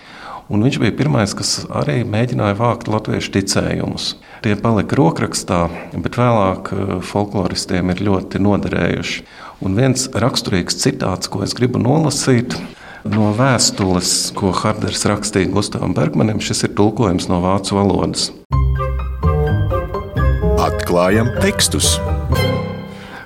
Un 0.52 0.62
viņš 0.68 0.78
bija 0.84 0.94
pirmais, 1.00 1.32
kas 1.34 1.64
arī 1.72 2.02
mēģināja 2.06 2.58
vākt 2.60 2.92
latviešu 2.92 3.32
ticējumus. 3.38 4.12
Tie 4.44 4.54
palika 4.60 5.00
rokrakstā, 5.00 5.64
bet 5.96 6.20
vēlāk 6.20 6.70
eh, 6.75 6.94
folkloristiem 7.00 7.96
ir 7.96 8.04
ļoti 8.06 8.44
noderējuši. 8.44 9.24
Un 9.66 9.80
viens 9.80 10.10
raksturīgs 10.12 10.78
citāts, 10.84 11.32
ko 11.32 11.42
es 11.48 11.56
gribu 11.58 11.80
nolasīt, 11.82 12.60
no 13.08 13.32
vēstules, 13.38 14.36
ko 14.36 14.52
Harders 14.60 15.08
rakstīja 15.08 15.54
Gustavam 15.56 15.96
Bergmanim, 15.98 16.44
šis 16.44 16.68
ir 16.68 16.75
tulkojums 16.78 17.32
no 17.32 17.40
vācu 17.48 17.80
valodas. 17.80 18.34
Atklājam 20.65 21.27
tekstus. 21.43 21.91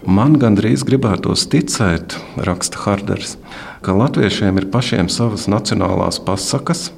Man 0.03 0.34
gandrīz 0.41 0.81
gribētos 0.84 1.46
ticēt, 1.48 2.17
raksta 2.43 2.81
Harders, 2.81 3.38
ka 3.86 3.93
latviešiem 3.96 4.60
ir 4.60 4.67
pašiem 4.74 5.08
savas 5.13 5.46
nacionālās 5.48 6.17
pasakas, 6.25 6.89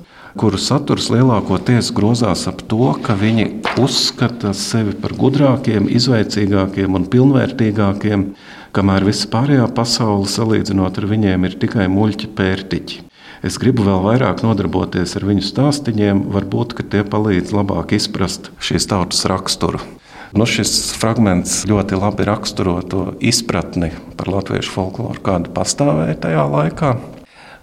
kuru 0.41 0.57
saturs 0.57 1.11
lielākoties 1.13 1.91
grozās 1.93 2.47
ap 2.49 2.63
to, 2.73 2.89
ka 3.05 3.13
viņi 3.21 3.45
uzskata 3.83 4.55
sevi 4.57 4.95
par 5.03 5.13
gudrākiem, 5.19 5.91
izveicīgākiem 5.99 6.97
un 6.97 7.05
pilnvērtīgākiem, 7.13 8.25
kamēr 8.73 9.09
visa 9.11 9.29
pārējā 9.29 9.69
pasaule 9.77 10.25
salīdzinot 10.25 10.97
ar 10.97 11.09
viņiem 11.13 11.49
ir 11.51 11.61
tikai 11.61 11.85
muļķi 11.91 12.33
pērtiķi. 12.41 13.01
Es 13.45 13.61
gribu 13.61 13.85
vēl 13.85 14.01
vairāk 14.09 14.41
nodarboties 14.41 15.19
ar 15.21 15.29
viņu 15.29 15.45
stāstiem, 15.45 16.25
varbūt 16.33 16.79
tie 16.89 17.05
palīdz 17.05 17.53
labāk 17.61 17.93
izprast 18.01 18.49
šīs 18.57 18.89
tautas 18.89 19.27
raksturu. 19.29 20.00
Nu, 20.31 20.45
šis 20.47 20.93
fragments 20.95 21.65
ļoti 21.67 21.97
labi 21.99 22.23
raksturo 22.27 22.77
to 22.87 23.01
izpratni 23.19 23.89
par 24.15 24.29
latviešu 24.31 24.71
folkloru, 24.71 25.19
kāda 25.25 25.51
pastāvēja 25.51 26.21
tajā 26.23 26.45
laikā. 26.47 26.91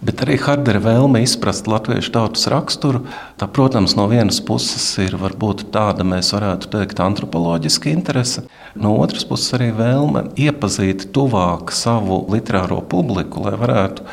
Bet 0.05 0.21
arī 0.23 0.37
Hardera 0.39 0.79
vēlme 0.79 1.25
izprast 1.25 1.67
latviešu 1.67 2.13
tautas 2.15 2.45
raksturu, 2.53 3.01
tā, 3.41 3.49
protams, 3.51 3.97
no 3.99 4.05
vienas 4.11 4.39
puses 4.45 4.85
ir 5.03 5.17
varbūt 5.19 5.65
tāda, 5.75 6.05
mēs 6.07 6.31
varētu 6.37 6.71
teikt, 6.77 7.01
antropoloģiska 7.03 7.91
interese, 7.91 8.45
no 8.79 8.93
otras 9.01 9.27
puses 9.27 9.57
arī 9.59 9.73
vēlme 9.75 10.29
iepazīt 10.39 11.09
tuvāk 11.17 11.73
savu 11.75 12.21
literāro 12.31 12.79
publiku, 12.85 13.43
lai 13.49 13.57
varētu 13.59 14.07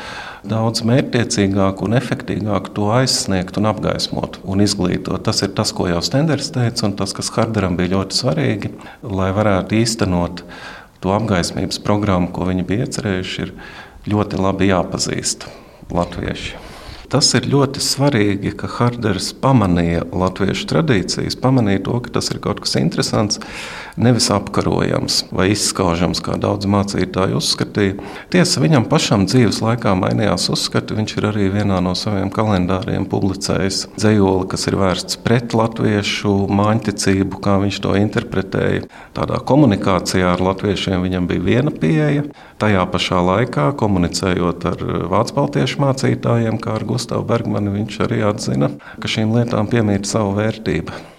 daudz 0.50 0.82
mērķtiecīgāk 0.86 1.82
un 1.84 1.96
efektīvāk 1.98 2.70
to 2.76 2.88
aizsniegt 2.94 3.58
un 3.60 3.68
apgaismot 3.70 4.38
un 4.44 4.62
izglītot. 4.64 5.24
Tas 5.26 5.42
ir 5.46 5.52
tas, 5.58 5.72
ko 5.76 5.88
jau 5.90 6.02
Stenders 6.04 6.52
teica, 6.54 6.86
un 6.88 6.96
tas, 6.98 7.14
kas 7.16 7.32
Harderam 7.34 7.78
bija 7.78 7.96
ļoti 7.96 8.20
svarīgi, 8.20 8.72
lai 9.06 9.32
varētu 9.36 9.80
īstenot 9.80 10.44
to 11.04 11.12
apgaismības 11.16 11.82
programmu, 11.84 12.32
ko 12.34 12.48
viņi 12.48 12.66
bija 12.68 12.86
iecerējuši, 12.86 13.48
ir 13.48 14.12
ļoti 14.12 14.40
labi 14.40 14.70
jāpazīst 14.70 15.48
latvieši. 15.94 16.66
Tas 17.12 17.28
ir 17.38 17.44
ļoti 17.46 17.78
svarīgi, 17.84 18.50
ka 18.58 18.66
Harders 18.80 19.28
pamanīja 19.38 20.08
latviešu 20.10 20.66
tradīcijas, 20.72 21.36
pamanīja 21.38 21.84
to, 21.86 22.00
ka 22.02 22.16
tas 22.18 22.32
ir 22.32 22.40
kaut 22.42 22.64
kas 22.64 22.74
interesants, 22.80 23.38
nevis 23.96 24.28
apkarojams 24.30 25.24
vai 25.34 25.48
izskaužams, 25.52 26.20
kā 26.24 26.36
daudz 26.40 26.68
mācītāji 26.70 27.36
uzskatīja. 27.38 27.96
Tiesa, 28.32 28.60
viņam 28.62 28.86
pašam 28.90 29.26
dzīves 29.28 29.62
laikā 29.64 29.94
mainījās 29.98 30.48
uzskati. 30.52 30.96
Viņš 30.96 31.16
ir 31.16 31.28
arī 31.30 31.48
vienā 31.54 31.78
no 31.84 31.94
saviem 31.98 32.30
kalendāriem 32.32 33.08
publicējis 33.10 33.82
dzējoli, 33.96 34.46
kas 34.52 34.68
ir 34.70 34.78
vērsts 34.80 35.20
pret 35.24 35.56
latviešu 35.56 36.34
māņticību, 36.52 37.40
kā 37.44 37.56
viņš 37.64 37.80
to 37.84 37.96
interpretēja. 38.00 38.86
Tādā 39.16 39.40
komunikācijā 39.48 40.34
ar 40.34 40.44
latviešiem 40.50 41.02
viņam 41.06 41.28
bija 41.30 41.46
viena 41.48 41.72
pieeja. 41.72 42.28
Tajā 42.60 42.86
pašā 42.92 43.20
laikā, 43.24 43.70
komunicējot 43.80 44.70
ar 44.72 44.86
vācu 45.12 45.36
baltiešu 45.40 45.82
mācītājiem, 45.84 46.60
kā 46.62 46.76
ar 46.78 46.86
Gustavu 46.88 47.26
Bergmanu, 47.28 47.74
viņš 47.76 48.00
arī 48.06 48.22
atzina, 48.28 48.72
ka 49.00 49.10
šīm 49.10 49.36
lietām 49.36 49.68
piemīt 49.72 50.08
savu 50.08 50.36
vērtību. 50.40 51.15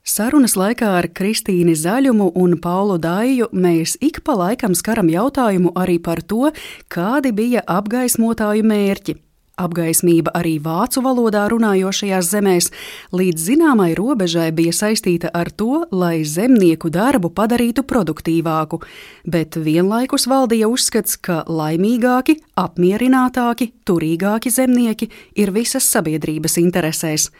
Sarunas 0.00 0.54
laikā 0.56 0.88
ar 0.96 1.06
Kristīnu 1.12 1.74
Zaļumu 1.76 2.30
un 2.40 2.56
Paulu 2.62 2.96
Dāju 2.98 3.50
mēs 3.52 3.98
ik 4.00 4.22
pa 4.24 4.32
laikam 4.32 4.72
skaram 4.74 5.10
jautājumu 5.12 5.74
arī 5.76 5.98
par 6.00 6.22
to, 6.24 6.48
kādi 6.88 7.34
bija 7.36 7.60
apgaismotāju 7.68 8.64
mērķi 8.64 9.20
apgaismība 9.60 10.32
arī 10.36 10.56
vācu 10.62 11.02
valodā 11.04 11.44
runājošajās 11.52 12.30
zemēs, 12.32 12.70
līdz 13.16 13.44
zināmai 13.50 13.90
robežai 13.98 14.48
bija 14.56 14.72
saistīta 14.76 15.30
ar 15.36 15.50
to, 15.52 15.84
lai 15.92 16.22
zemnieku 16.24 16.90
darbu 16.92 17.32
padarītu 17.36 17.84
produktīvāku, 17.86 18.80
bet 19.28 19.58
vienlaikus 19.60 20.26
valdīja 20.30 20.70
uzskats, 20.72 21.18
ka 21.20 21.42
laimīgāki, 21.48 22.38
apmierinātāki, 22.60 23.70
turīgāki 23.88 24.52
zemnieki 24.54 25.10
ir 25.36 25.54
visas 25.54 25.86
sabiedrības 25.92 26.58
interesēs. 26.62 27.30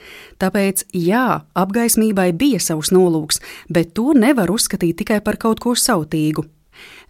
Tāpēc, 0.41 0.87
jā, 0.97 1.43
apgaismībai 1.55 2.31
bija 2.37 2.61
savs 2.63 2.93
nolūks, 2.95 3.43
bet 3.73 3.95
to 3.99 4.13
nevar 4.17 4.53
uzskatīt 4.53 5.01
tikai 5.03 5.21
par 5.25 5.41
kaut 5.41 5.63
ko 5.63 5.77
sautīgu. 5.79 6.47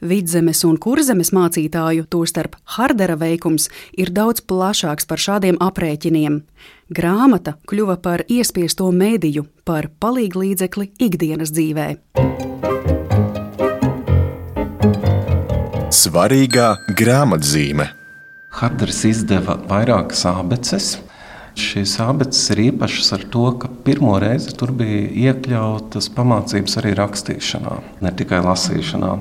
Vidzemes 0.00 0.62
un 0.64 0.78
kurzemes 0.80 1.32
mācītāju, 1.36 2.06
tostarp 2.08 2.56
Hardera 2.76 3.18
veikums, 3.20 3.68
ir 3.92 4.12
daudz 4.16 4.40
plašāks 4.40 5.08
par 5.10 5.20
šādiem 5.20 5.60
aprēķiniem. 5.60 6.40
Grāmata 6.90 7.58
kļuva 7.68 7.98
par 8.02 8.24
iespiesto 8.28 8.88
mēdīju, 8.90 9.44
par 9.68 9.90
palīglīdzekli 10.00 10.90
ikdienas 10.98 11.52
dzīvē. 11.52 11.88
Svarīgā 15.90 16.72
grāmatzīme. 16.96 17.90
Harders 18.56 19.04
izdeva 19.06 19.54
vairākas 19.68 20.24
abeces. 20.26 20.94
Šīs 21.58 21.96
abeces 22.02 22.50
ir 22.54 22.62
īpašas 22.70 23.12
ar 23.16 23.24
to, 23.34 23.44
ka 23.60 23.68
pirmo 23.84 24.14
reizi 24.22 24.54
tur 24.56 24.72
bija 24.74 25.10
iekļautas 25.28 26.08
pamācības 26.14 26.78
arī 26.80 26.94
rakstīšanā, 26.98 27.76
ne 28.06 28.12
tikai 28.16 28.40
lasīšanā. 28.46 29.12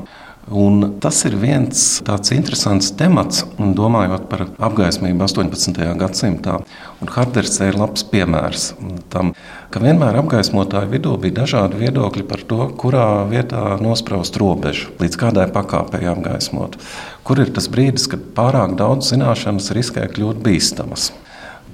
Un 0.49 0.95
tas 0.97 1.19
ir 1.29 1.35
viens 1.37 1.81
tāds 2.01 2.31
interesants 2.33 2.89
temats, 2.97 3.43
domājot 3.59 4.25
par 4.31 4.47
apgaismību 4.57 5.21
18. 5.27 5.77
gadsimtā. 5.99 6.55
Un 6.99 7.11
Harders 7.13 7.59
ir 7.61 7.77
labs 7.77 8.01
piemērs 8.09 8.71
tam, 9.13 9.35
ka 9.69 9.83
vienmēr 9.83 10.17
apgaismotāju 10.23 10.89
vidū 10.95 11.13
bija 11.21 11.43
dažādi 11.43 11.83
viedokļi 11.83 12.25
par 12.25 12.41
to, 12.49 12.63
kurā 12.81 13.05
vietā 13.29 13.77
nospraust 13.83 14.41
robežu, 14.41 14.89
līdz 14.97 15.21
kādai 15.21 15.45
pakāpei 15.53 16.09
apgaismot. 16.09 16.79
Kur 17.21 17.45
ir 17.45 17.53
tas 17.53 17.69
brīdis, 17.69 18.09
kad 18.09 18.31
pārāk 18.33 18.73
daudz 18.79 19.13
zināšanas 19.13 19.69
riskē 19.77 20.09
kļūt 20.15 20.41
bīstamas? 20.45 21.11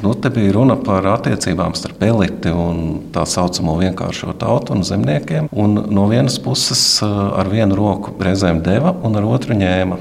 Nu, 0.02 0.14
te 0.14 0.30
bija 0.30 0.52
runa 0.52 0.76
par 0.76 1.06
attiecībām 1.08 1.74
starp 1.78 2.04
eliti 2.04 2.52
un 2.52 2.82
tā 3.16 3.24
saucamo 3.30 3.78
vienkāršo 3.80 4.34
tautu 4.40 4.76
un 4.76 4.84
zemniekiem. 4.84 5.48
Un 5.56 5.78
no 5.96 6.04
vienas 6.12 6.36
puses 6.44 6.84
ar 7.06 7.48
vienu 7.50 7.78
roku 7.80 8.12
reizēm 8.20 8.60
deva, 8.66 8.92
un 9.08 9.16
ar 9.16 9.28
otru 9.30 9.56
ņēma. 9.56 10.00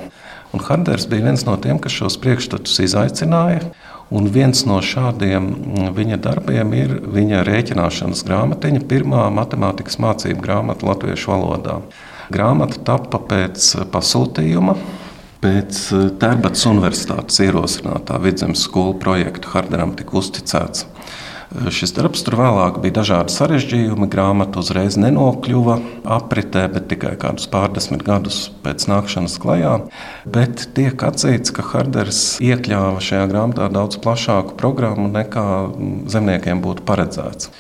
Un 0.55 0.63
Harders 0.67 1.07
bija 1.11 1.29
viens 1.31 1.47
no 1.47 1.55
tiem, 1.59 1.79
kas 1.83 1.95
šos 1.95 2.19
priekšstatus 2.23 2.83
izaicināja. 2.85 3.71
Un 4.15 4.29
viens 4.31 4.61
no 4.69 4.81
šādiem 4.85 5.49
viņa 5.97 6.19
darbiem 6.23 6.75
ir 6.77 6.99
viņa 7.15 7.41
rēķināšanas 7.47 8.23
grāmatiņa, 8.27 8.83
pirmā 8.91 9.25
matemātikas 9.35 9.99
mācību 10.03 10.43
grāmata 10.45 10.91
latviešu 10.91 11.33
valodā. 11.33 11.79
Grāmata 12.35 12.83
tappa 12.87 13.23
pēc 13.31 13.73
pasūtījuma 13.95 14.77
Pēc 15.45 15.79
eh, 15.93 16.09
Tērbatas 16.23 16.65
Universitātes 16.71 17.43
ierosinātā 17.45 18.17
vidzemes 18.25 18.65
skolu 18.65 18.95
projekta 18.97 19.51
Harderam 19.53 19.93
tika 19.99 20.17
uzticēts. 20.17 20.87
Eh, 20.87 21.67
šis 21.69 21.93
darbs 21.99 22.25
tur 22.25 22.39
vēlāk 22.41 22.79
bija 22.81 22.97
dažādi 23.03 23.35
sarežģījumi. 23.35 24.09
Grāmata 24.15 24.63
uzreiz 24.63 24.97
nenokļuva 24.97 25.77
apritē, 26.17 26.65
bet 26.73 26.89
tikai 26.95 27.13
kādus 27.21 27.51
pārdesmit 27.53 28.07
gadus 28.07 28.47
pēc 28.65 28.89
nākšanas 28.89 29.37
klajā. 29.43 29.75
Bet 30.25 30.65
tiek 30.79 31.05
atzīts, 31.11 31.53
ka 31.53 31.67
Harders 31.75 32.25
iekļāva 32.41 33.05
šajā 33.05 33.29
grāmatā 33.35 33.69
daudz 33.75 34.01
plašāku 34.01 34.57
programmu 34.57 35.11
nekā 35.13 35.47
zemniekiem 36.15 36.65
būtu 36.65 36.89
paredzēts. 36.89 37.53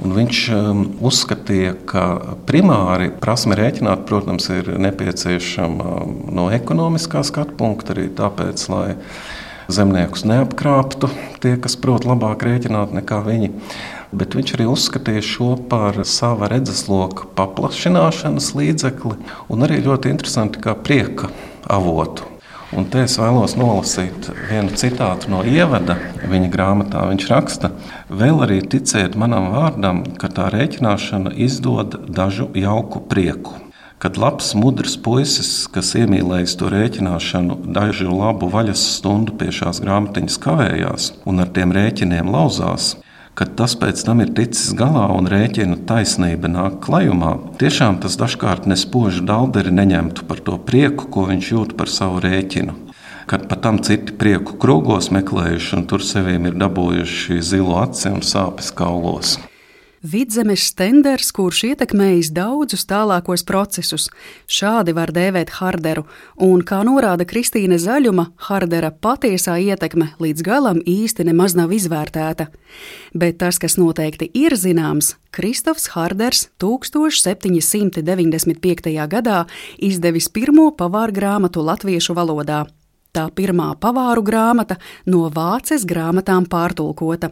Un 0.00 0.14
viņš 0.16 0.38
um, 0.56 0.82
uzskatīja, 1.04 1.74
ka 1.88 2.04
primāri 2.48 3.10
prasme 3.22 3.56
rēķināt, 3.58 4.06
protams, 4.08 4.48
ir 4.54 4.72
nepieciešama 4.80 5.92
um, 6.00 6.16
no 6.32 6.48
ekonomiskā 6.54 7.22
skatu 7.26 7.54
punkta, 7.58 7.92
arī 7.94 8.08
tāpēc, 8.16 8.64
lai 8.72 8.86
zemniekus 9.72 10.24
neapkrāptu 10.28 11.10
tie, 11.44 11.54
kas 11.60 11.76
prot 11.80 12.06
labāk 12.08 12.44
rēķināt 12.48 12.96
nekā 12.96 13.20
viņi. 13.28 13.52
Bet 14.12 14.34
viņš 14.36 14.56
arī 14.56 14.66
uzskatīja 14.68 15.22
šo 15.24 15.54
par 15.70 16.02
sava 16.08 16.50
redzesloka 16.52 17.28
paplašināšanas 17.38 18.52
līdzekli 18.58 19.16
un 19.52 19.68
arī 19.68 19.80
ļoti 19.86 20.12
interesanti 20.12 20.60
kā 20.64 20.76
prieka 20.76 21.30
avotu. 21.70 22.31
Un 22.72 22.86
te 22.88 23.02
es 23.04 23.18
vēlos 23.20 23.52
nolasīt 23.60 24.30
vienu 24.48 24.72
citātu 24.80 25.28
no 25.28 25.42
ievada 25.44 25.98
viņa 26.24 26.48
grāmatā. 26.54 27.02
Viņš 27.10 27.26
raksta, 27.28 27.68
vēl 28.08 28.40
arī 28.46 28.62
ticiet 28.64 29.18
manam 29.20 29.50
vārdam, 29.52 30.00
ka 30.16 30.30
tā 30.32 30.46
rēķināšana 30.54 31.34
izdod 31.36 31.98
dažu 32.08 32.48
jauku 32.56 33.04
prieku. 33.10 33.58
Kad 34.00 34.16
labs, 34.16 34.54
mudrs 34.58 34.96
puisis, 35.04 35.50
kas 35.70 35.92
iemīlējis 36.00 36.56
to 36.58 36.72
rēķināšanu, 36.72 37.60
dažu 37.76 38.08
labu 38.16 38.48
vaļas 38.50 38.86
stundu 38.96 39.36
pie 39.36 39.52
šās 39.52 39.78
grāmatiņas 39.84 40.40
kavējās 40.42 41.12
un 41.28 41.44
ar 41.44 41.52
tiem 41.52 41.76
rēķiniem 41.76 42.32
lauzās, 42.32 42.94
kad 43.38 43.54
tas 43.56 43.74
pēc 43.78 44.02
tam 44.06 44.20
ir 44.24 44.32
ticis 44.36 44.72
galā 44.76 45.06
un 45.16 45.28
rēķina 45.30 45.78
taisnība 45.88 46.50
nāk 46.52 46.80
klajumā, 46.84 47.34
tiešām 47.60 48.00
tas 48.04 48.18
dažkārt 48.20 48.68
nespožu 48.70 49.24
dalderi 49.28 49.72
neņemtu 49.74 50.26
par 50.28 50.42
to 50.44 50.58
prieku, 50.70 51.08
ko 51.12 51.28
viņš 51.30 51.52
jūt 51.54 51.76
par 51.78 51.92
savu 51.92 52.20
rēķinu. 52.24 52.76
Kad 53.30 53.46
pat 53.48 53.62
tam 53.64 53.78
citi 53.86 54.16
prieku 54.18 54.58
krūgos 54.60 55.12
meklējuši 55.14 55.78
un 55.78 55.88
tur 55.88 56.04
sevīm 56.04 56.50
ir 56.50 56.58
dabūjuši 56.60 57.40
zilu 57.40 57.78
aci 57.84 58.10
un 58.10 58.20
sāpes 58.26 58.74
kaulos. 58.76 59.38
Vidzemes 60.02 60.64
stenders, 60.66 61.28
kurš 61.30 61.60
ietekmējis 61.68 62.32
daudzus 62.34 62.82
tālākos 62.90 63.44
procesus. 63.46 64.10
Šādi 64.50 64.90
var 64.96 65.12
dēvēt 65.14 65.52
Harderu, 65.60 66.02
un, 66.42 66.64
kā 66.66 66.82
norāda 66.82 67.22
Kristīne 67.22 67.78
Zaļuma, 67.78 68.34
Hardera 68.48 68.90
patiesā 68.90 69.62
ietekme 69.62 70.10
līdz 70.18 70.42
galam 70.42 70.82
īsti 70.82 71.22
nemaz 71.28 71.54
nav 71.54 71.70
izvērtēta. 71.76 72.50
Bet 73.14 73.38
tas, 73.38 73.62
kas 73.62 73.78
noteikti 73.78 74.26
ir 74.34 74.58
zināms, 74.58 75.14
Kristofs 75.30 75.94
Harders 75.94 76.50
1795. 76.58 79.06
gadā 79.06 79.46
izdevis 79.78 80.26
pirmo 80.34 80.74
pavāru 80.74 81.14
grāmatu 81.14 81.62
latviešu 81.62 82.10
valodā. 82.18 82.66
Tā 83.14 83.30
pirmā 83.30 83.78
pavāru 83.78 84.26
grāmata 84.26 84.82
no 85.06 85.30
vāces 85.30 85.86
grāmatām 85.86 86.50
pārtulkota. 86.50 87.30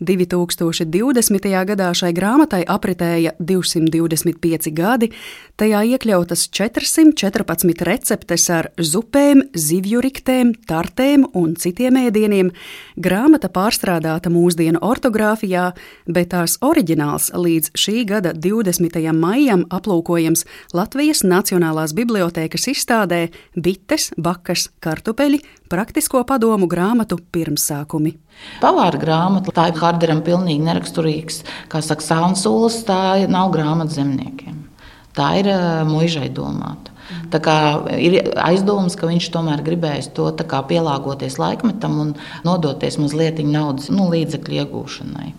2020. 0.00 1.48
gadā 1.68 1.88
šai 1.96 2.12
grāmatai 2.14 2.62
apritēja 2.68 3.34
225 3.38 4.70
gadi, 4.74 5.10
tajā 5.58 5.82
iekļautas 5.94 6.46
414 6.54 7.84
receptes 7.88 8.46
ar 8.54 8.70
zupēm, 8.78 9.42
zivju 9.58 10.02
riktēm, 10.04 10.52
tartēm 10.68 11.26
un 11.38 11.56
citiem 11.58 11.98
ēdieniem. 12.04 12.52
Grāmata 12.96 13.50
pārstrādāta 13.50 14.30
mūsdienu 14.32 14.82
ortogrāfijā, 14.84 15.72
bet 16.06 16.32
tās 16.34 16.58
oriģināls 16.64 17.32
līdz 17.34 17.72
šī 17.78 18.04
gada 18.08 18.34
20. 18.34 19.00
maijam 19.16 19.64
aplūkojams 19.74 20.44
Latvijas 20.76 21.24
Nacionālās 21.26 21.94
bibliotēkas 21.96 22.68
izstādē 22.74 23.28
Bites, 23.56 24.12
bakas, 24.16 24.68
kartupeļi, 24.84 25.42
praktisko 25.70 26.24
padomu 26.28 26.68
grāmatu 26.70 27.18
pirmsākumi. 27.34 28.14
Pavāra 28.62 29.00
grāmata, 29.00 29.54
tā 29.54 29.68
ir 29.70 29.80
Harderam 29.80 30.22
pilnīgi 30.26 30.64
neraksturīgs, 30.66 31.42
kā 31.72 31.82
saka, 31.84 32.04
saunsūlas, 32.04 32.82
tā 32.88 33.00
nav 33.30 33.52
grāmata 33.54 33.98
zemniekiem. 33.98 34.62
Tā 35.18 35.32
ir 35.40 35.50
muižai 35.88 36.28
domāta. 36.30 36.94
Tā 37.32 37.40
kā 37.42 37.56
ir 37.96 38.18
aizdoms, 38.36 38.94
ka 38.98 39.08
viņš 39.08 39.30
tomēr 39.32 39.62
gribēs 39.64 40.10
to 40.16 40.28
pielāgoties 40.38 41.38
laikmetam 41.40 41.96
un 42.02 42.10
nodoties 42.44 42.98
mazliet 43.00 43.40
naudas 43.44 43.88
nu, 43.92 44.10
līdzekļu 44.12 44.60
iegūšanai. 44.62 45.32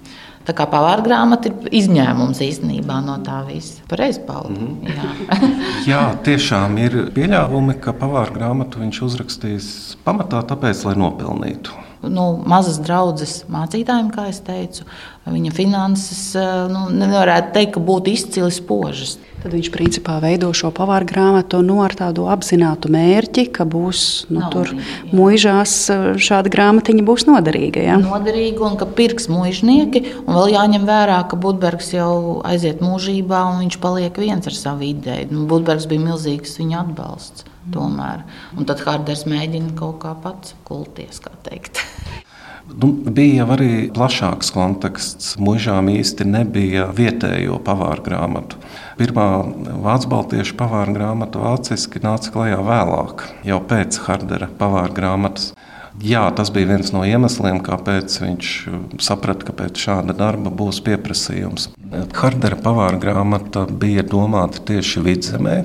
Tā 0.50 0.56
kā 0.58 0.66
pavāra 0.66 1.04
grāmata 1.06 1.52
ir 1.52 1.68
izņēmums 1.78 2.40
īstenībā 2.42 2.96
no 3.06 3.20
tā 3.22 3.44
visa. 3.46 3.84
Pareizi, 3.92 4.24
Pauli. 4.26 4.56
Mm 4.56 4.78
-hmm. 4.82 4.96
Jā. 4.96 5.52
Jā, 5.92 6.00
tiešām 6.26 6.78
ir 6.82 6.96
pieļāvumi, 7.14 7.78
ka 7.80 7.94
pavāra 7.94 8.34
grāmatu 8.34 8.82
viņš 8.82 9.02
uzrakstīs 9.10 9.70
pamatā 10.04 10.42
tāpēc, 10.42 10.86
lai 10.86 10.96
nopelnītu 10.96 11.89
nu, 12.08 12.26
mazas 12.48 12.80
draudzes 12.84 13.42
mācītājiem, 13.52 14.12
kā 14.14 14.30
jau 14.30 14.44
teicu, 14.48 14.86
viņa 15.30 15.52
finanses 15.56 16.22
eh, 16.40 16.52
nu, 16.72 16.88
nevarētu 16.94 17.52
teikt, 17.56 17.74
ka 17.76 17.84
būtu 17.84 18.14
izcili 18.14 18.52
spožas. 18.54 19.18
Tad 19.40 19.54
viņš 19.56 19.70
principā 19.72 20.18
veido 20.20 20.50
šo 20.56 20.68
pavāru 20.76 21.08
grāmatu 21.08 21.62
nu, 21.64 21.78
ar 21.80 21.94
tādu 21.96 22.26
apzinātu 22.28 22.90
mērķi, 22.92 23.46
ka 23.56 23.64
būs 23.64 24.02
nu, 24.28 24.42
Nav, 24.42 24.50
tur 24.56 24.74
mūžās 25.16 25.76
eh, 25.94 26.08
šāda 26.20 26.52
grāmatiņa 26.52 27.06
būs 27.08 27.28
noderīga. 27.30 27.86
Ja? 27.92 28.00
Noderīga 28.02 28.66
un 28.68 28.80
ka 28.80 28.88
pirks 28.88 29.30
mūžnieki. 29.32 30.04
Un 30.26 30.40
vēl 30.40 30.56
jāņem 30.56 30.88
vērā, 30.88 31.22
ka 31.30 31.40
Budbergs 31.40 31.94
jau 31.96 32.40
aiziet 32.48 32.84
mūžībā 32.84 33.46
un 33.52 33.64
viņš 33.66 33.80
paliek 33.84 34.20
viens 34.20 34.48
ar 34.50 34.56
savu 34.56 34.88
ideju. 34.88 35.32
Nu, 35.34 35.48
Budbergs 35.52 35.88
bija 35.90 36.10
milzīgs 36.10 36.60
viņa 36.60 36.84
atbalsts. 36.86 37.48
Tomēr. 37.74 38.26
Un 38.58 38.68
tad 38.70 38.82
Hārders 38.86 39.26
mēģina 39.30 39.76
kaut 39.80 40.02
kā 40.04 40.16
pats 40.24 40.56
kulties, 40.68 41.22
kā 41.24 41.34
teikt. 41.46 41.84
Nu, 42.70 42.92
bija 42.94 43.48
arī 43.50 43.90
plašāks 43.94 44.52
konteksts. 44.54 45.32
Mūžām 45.42 45.90
īsti 45.90 46.28
nebija 46.30 46.90
vietējo 46.94 47.58
pavāru 47.66 48.06
grāmatu. 48.06 48.60
Pirmā 49.00 49.26
vācu 49.86 50.12
baltiešu 50.12 50.58
pavāru 50.60 50.94
grāmata 50.98 51.42
vāciski 51.42 52.02
nāca 52.04 52.34
klajā 52.36 52.60
vēlāk, 52.66 53.26
jau 53.48 53.60
pēc 53.72 54.02
Hardera 54.06 54.52
pavāru 54.60 54.98
grāmatas. 55.00 55.54
Jā, 56.00 56.22
tas 56.32 56.48
bija 56.56 56.70
viens 56.70 56.94
no 56.96 57.02
iemesliem, 57.04 57.58
kāpēc 57.64 58.14
viņš 58.22 58.50
saprata, 59.04 59.50
ka 59.50 59.56
pēc 59.58 59.82
šāda 59.84 60.14
darba 60.16 60.52
būs 60.54 60.80
pieprasījums. 60.86 61.68
Hardera 62.16 62.56
pavāra 62.64 63.00
grāmata 63.02 63.66
bija 63.68 64.06
domāta 64.08 64.62
tieši 64.70 65.04
vidzemē, 65.04 65.58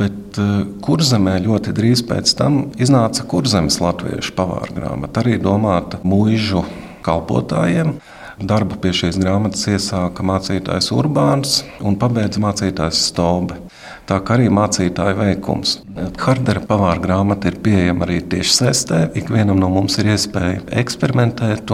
bet 0.00 0.40
eh, 0.40 0.54
kurzemē 0.86 1.36
ļoti 1.44 1.74
drīz 1.76 2.04
pēc 2.08 2.32
tam 2.38 2.62
iznāca 2.80 3.26
kurzemes 3.28 3.82
latviešu 3.84 4.32
pavāra 4.38 4.72
grāmata, 4.78 5.20
arī 5.20 5.36
domāta 5.42 6.00
mūžu 6.06 6.64
kalpotājiem. 7.04 7.98
Darbu 8.42 8.78
pie 8.80 8.94
šīs 8.96 9.20
grāmatas 9.20 9.68
iesāka 9.68 10.24
mācītājs 10.24 10.88
Urbāns 10.96 11.60
un 11.84 12.00
pabeidza 12.00 12.40
mācītājs 12.42 13.04
Stolbe 13.10 13.60
tā 14.08 14.18
kā 14.24 14.36
arī 14.36 14.48
mācītāja 14.52 15.16
veikums. 15.18 15.78
Hardera 16.20 16.62
pavāra 16.66 17.00
grāmata 17.02 17.50
ir 17.50 17.58
pieejama 17.64 18.06
arī 18.06 18.20
tieši 18.32 18.56
saistē. 18.58 19.00
Ikvienam 19.18 19.60
no 19.60 19.70
mums 19.72 19.98
ir 20.02 20.12
iespēja 20.14 20.62
eksperimentēt. 20.82 21.72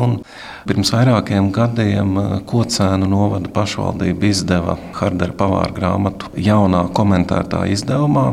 Pirms 0.69 0.91
vairākiem 0.93 1.47
gadiem 1.49 2.11
eh, 2.21 2.33
Kocēnu 2.49 3.07
novada 3.09 3.49
pašvaldība 3.55 4.27
izdeva 4.29 4.75
Hardera 4.99 5.33
pavāra 5.33 5.73
grāmatu 5.73 6.29
jaunā 6.37 6.83
komentētā 6.93 7.63
izdevumā, 7.73 8.25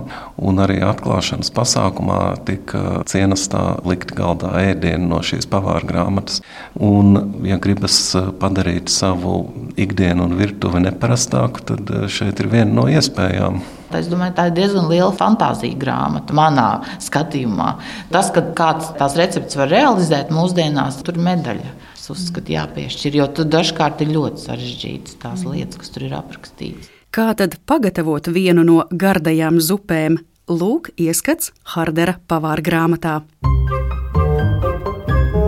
un 0.43 0.59
arī 0.59 0.81
atklāšanas 0.83 1.53
pasākumā 1.55 2.17
tika 2.49 3.05
cienestā 3.07 3.77
likt 3.87 4.11
galdā 4.17 4.51
ēdienu 4.65 5.07
no 5.13 5.21
šīs 5.23 5.47
pavāra 5.47 5.87
grāmatas. 5.87 6.41
Un, 6.75 7.15
ja 7.47 7.55
gribas 7.55 8.01
eh, 8.19 8.27
padarīt 8.43 8.91
savu 8.91 9.37
ikdienu 9.79 10.27
un 10.27 10.35
virtuvi 10.35 10.83
neparastāku, 10.89 11.63
tad 11.71 11.95
eh, 12.01 12.05
šeit 12.11 12.43
ir 12.43 12.51
viena 12.51 12.81
no 12.81 12.89
iespējām. 12.91 13.63
Es 13.95 14.11
domāju, 14.11 14.35
tā 14.35 14.49
ir 14.49 14.59
diezgan 14.59 14.91
liela 14.91 15.13
fantāzija 15.15 15.79
grāmata 15.79 16.35
manā 16.35 16.69
skatījumā. 16.99 17.77
Tas, 18.11 18.35
ka 18.35 18.43
kāds 18.59 18.91
tās 18.99 19.15
receptes 19.15 19.55
var 19.55 19.71
realizēt 19.71 20.35
mūsdienās, 20.35 20.99
tur 20.99 21.15
ir 21.15 21.29
medaļa 21.31 21.84
Es 22.05 22.11
uzskatu, 22.13 22.51
jāpiešķir, 22.53 23.15
jo 23.17 23.25
tur 23.33 23.47
dažkārt 23.49 24.03
ir 24.05 24.11
ļoti 24.13 24.43
sarežģītas 24.43 25.15
tās 25.23 25.41
lietas, 25.41 25.79
kas 25.81 25.89
tur 25.89 26.03
ir 26.05 26.11
aprakstītas. 26.13 26.89
Kā 27.09 27.31
tad 27.33 27.55
pagatavot 27.65 28.27
vienu 28.29 28.61
no 28.61 28.83
gardajām 28.93 29.55
zupēm? 29.57 30.19
Lūk, 30.45 30.91
ieskats 31.01 31.49
Hardera 31.73 32.19
pavāra 32.29 32.61
grāmatā. 32.61 33.13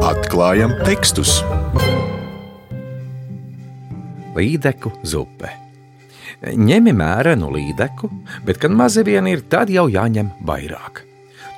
Atklājam 0.07 0.73
tekstus! 0.81 1.35
Līdeku 4.33 4.95
zupe. 5.05 5.51
Ņemi 6.41 6.95
mērenu 6.97 7.51
līdeku, 7.53 8.09
bet, 8.47 8.57
kad 8.63 8.73
mazi 8.73 9.05
vien 9.05 9.29
ir, 9.29 9.45
tad 9.45 9.69
jau 9.69 9.85
jāņem 9.93 10.33
vairāk. 10.49 11.03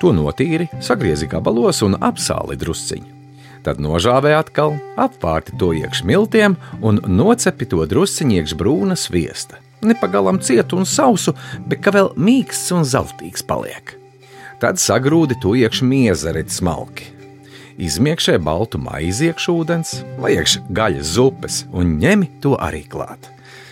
To 0.03 0.11
notīri, 0.11 0.67
sagriezi 0.83 1.31
gabalos 1.31 1.79
un 1.87 1.95
apsāli 1.95 2.59
drusciņu. 2.59 3.18
Tad 3.63 3.81
nožāvē 3.83 4.33
atkal, 4.39 4.77
apvārti 4.95 5.57
to 5.59 5.73
iekš 5.75 6.05
miltiem 6.07 6.55
un 6.81 7.01
nocepi 7.03 7.67
to 7.67 7.83
drusciņu 7.89 8.39
iekš 8.39 8.55
brūna 8.59 8.95
sviesta. 8.99 9.59
Nepagalam 9.83 10.39
cietu 10.43 10.79
un 10.79 10.87
sausu, 10.87 11.33
bet 11.67 11.83
ka 11.83 11.93
vēl 11.95 12.13
mīksts 12.19 12.73
un 12.75 12.87
zeltīgs 12.87 13.43
paliek. 13.47 13.95
Tad 14.59 14.79
sagrūdi 14.79 15.37
to 15.39 15.55
iekš 15.55 15.83
miezerīt 15.87 16.51
smalki. 16.51 17.07
Izmiekšē 17.79 18.35
baltu 18.43 18.79
maizi 18.83 19.29
iekš 19.29 19.45
ūdens, 19.53 19.91
vai 20.19 20.33
iekš 20.35 20.57
gaļas 20.75 21.13
zupes 21.15 21.61
un 21.71 21.95
ņemi 22.01 22.27
to 22.43 22.57
arī 22.59 22.83
klāt. 22.91 23.29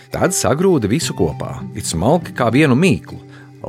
Tad 0.08 0.32
sagrūdi 0.32 0.88
visu 0.88 1.12
kopā, 1.12 1.58
it 1.76 1.84
smalki 1.84 2.32
kā 2.36 2.48
vienu 2.52 2.76
mīklu, 2.76 3.18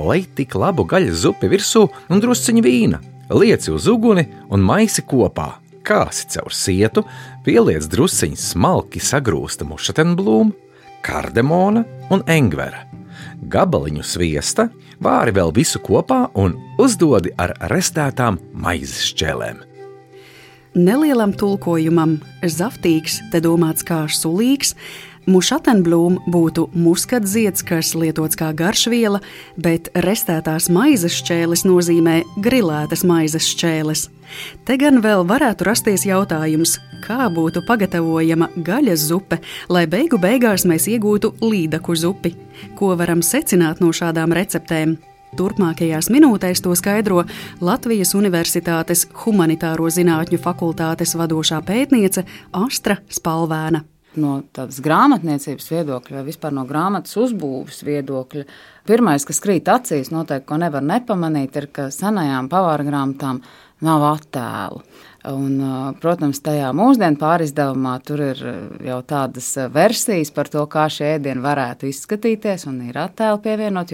lai 0.07 0.21
tik 0.23 0.55
labu 0.55 0.85
gaļas 0.87 1.25
zupi 1.25 1.51
virsū 1.51 1.89
un 2.07 2.23
drusciņu 2.23 2.63
vīna. 2.63 3.01
Lieci 3.35 3.73
uz 3.75 3.89
uguni 3.91 4.23
un 4.47 4.63
maisi 4.63 5.03
kopā, 5.03 5.49
kāsi 5.85 6.27
caur 6.35 6.53
sietu, 6.55 7.05
pieliec 7.45 7.87
drusciņu 7.91 8.39
smalki 8.39 9.01
sagrūsta 9.03 9.67
mušatenblūmu, 9.69 10.53
kardemona 11.05 11.85
un 12.13 12.23
engvera. 12.27 12.85
Gabaliņu 13.49 14.03
sviesta, 14.03 14.67
vāri 15.01 15.33
vēl 15.35 15.53
visu 15.55 15.79
kopā 15.83 16.27
un 16.39 16.57
uzdodi 16.79 17.31
ar 17.39 17.55
restētām 17.71 18.39
maizes 18.53 19.09
šķēlēm. 19.13 19.63
Nelielam 20.77 21.31
tulkojumam 21.33 22.19
zaftīgs 22.45 23.17
te 23.31 23.39
domāts 23.41 23.81
kā 23.87 24.03
sulīgs, 24.13 24.75
mušatenblūma 25.29 26.29
būtu 26.29 26.67
muskatzieds, 26.77 27.63
kas 27.65 27.95
lietots 27.97 28.37
kā 28.37 28.51
garšviela, 28.53 29.23
bet 29.57 29.89
restētās 30.05 30.69
maizes 30.73 31.17
šķēles 31.23 31.65
nozīmē 31.65 32.21
grilētas 32.45 33.03
maizes 33.07 33.49
šķēles. 33.55 34.07
Te 34.65 34.77
gan 34.79 35.01
vēl 35.03 35.25
varētu 35.29 35.67
rasties 35.67 36.05
jautājums, 36.07 36.77
kā 37.05 37.27
būtu 37.33 37.63
pagatavojama 37.67 38.49
gaļas 38.55 39.05
zupe, 39.09 39.39
lai 39.69 39.85
beigu 39.87 40.19
beigās 40.21 40.65
mēs 40.69 40.87
iegūtu 40.91 41.35
līdaku 41.43 41.95
zupi. 41.95 42.35
Ko 42.79 42.95
varam 42.99 43.23
secināt 43.25 43.83
no 43.83 43.93
šādām 43.95 44.35
receptēm? 44.35 44.97
Turpmākajās 45.37 46.09
minūtēs 46.09 46.63
to 46.65 46.73
skaidro 46.77 47.21
Latvijas 47.61 48.15
Universitātes 48.17 49.05
Humanitāro 49.23 49.91
zinātņu 49.93 50.41
fakultātes 50.41 51.13
vadošā 51.19 51.61
pētniece 51.67 52.25
Astra 52.57 52.97
Spalvēna. 53.13 53.83
No 54.17 54.39
tādas 54.55 54.79
grāmatniecības 54.81 55.67
viedokļa, 55.69 56.17
vai 56.17 56.25
vispār 56.31 56.53
no 56.55 56.63
grāmatas 56.65 57.13
uzbūves 57.21 57.83
viedokļa, 57.85 58.45
pirmais, 58.89 59.25
kas 59.27 59.37
krīt 59.43 59.69
acīs, 59.69 60.09
noteikti, 60.09 60.47
ko 60.49 60.57
nevar 60.57 60.81
nepamanīt, 60.81 61.59
ir, 61.61 61.67
ka 61.69 61.91
senajām 61.93 62.49
pavāra 62.49 62.87
grāmatām 62.87 63.43
nav 63.85 64.05
attēlu. 64.13 64.83
Un, 65.29 65.59
protams, 65.99 66.39
tajā 66.41 66.69
mūsdienu 66.75 67.19
pārizdevumā 67.19 67.97
tur 68.07 68.21
ir 68.23 68.43
jau 68.87 68.99
tādas 69.07 69.49
versijas 69.73 70.31
par 70.31 70.47
to, 70.51 70.63
kā 70.71 70.87
šie 70.91 71.17
ēdieni 71.17 71.43
varētu 71.43 71.89
izskatīties, 71.89 72.63
un 72.71 72.85
ir 72.87 72.99
attēli 73.01 73.41
pievienot. 73.43 73.91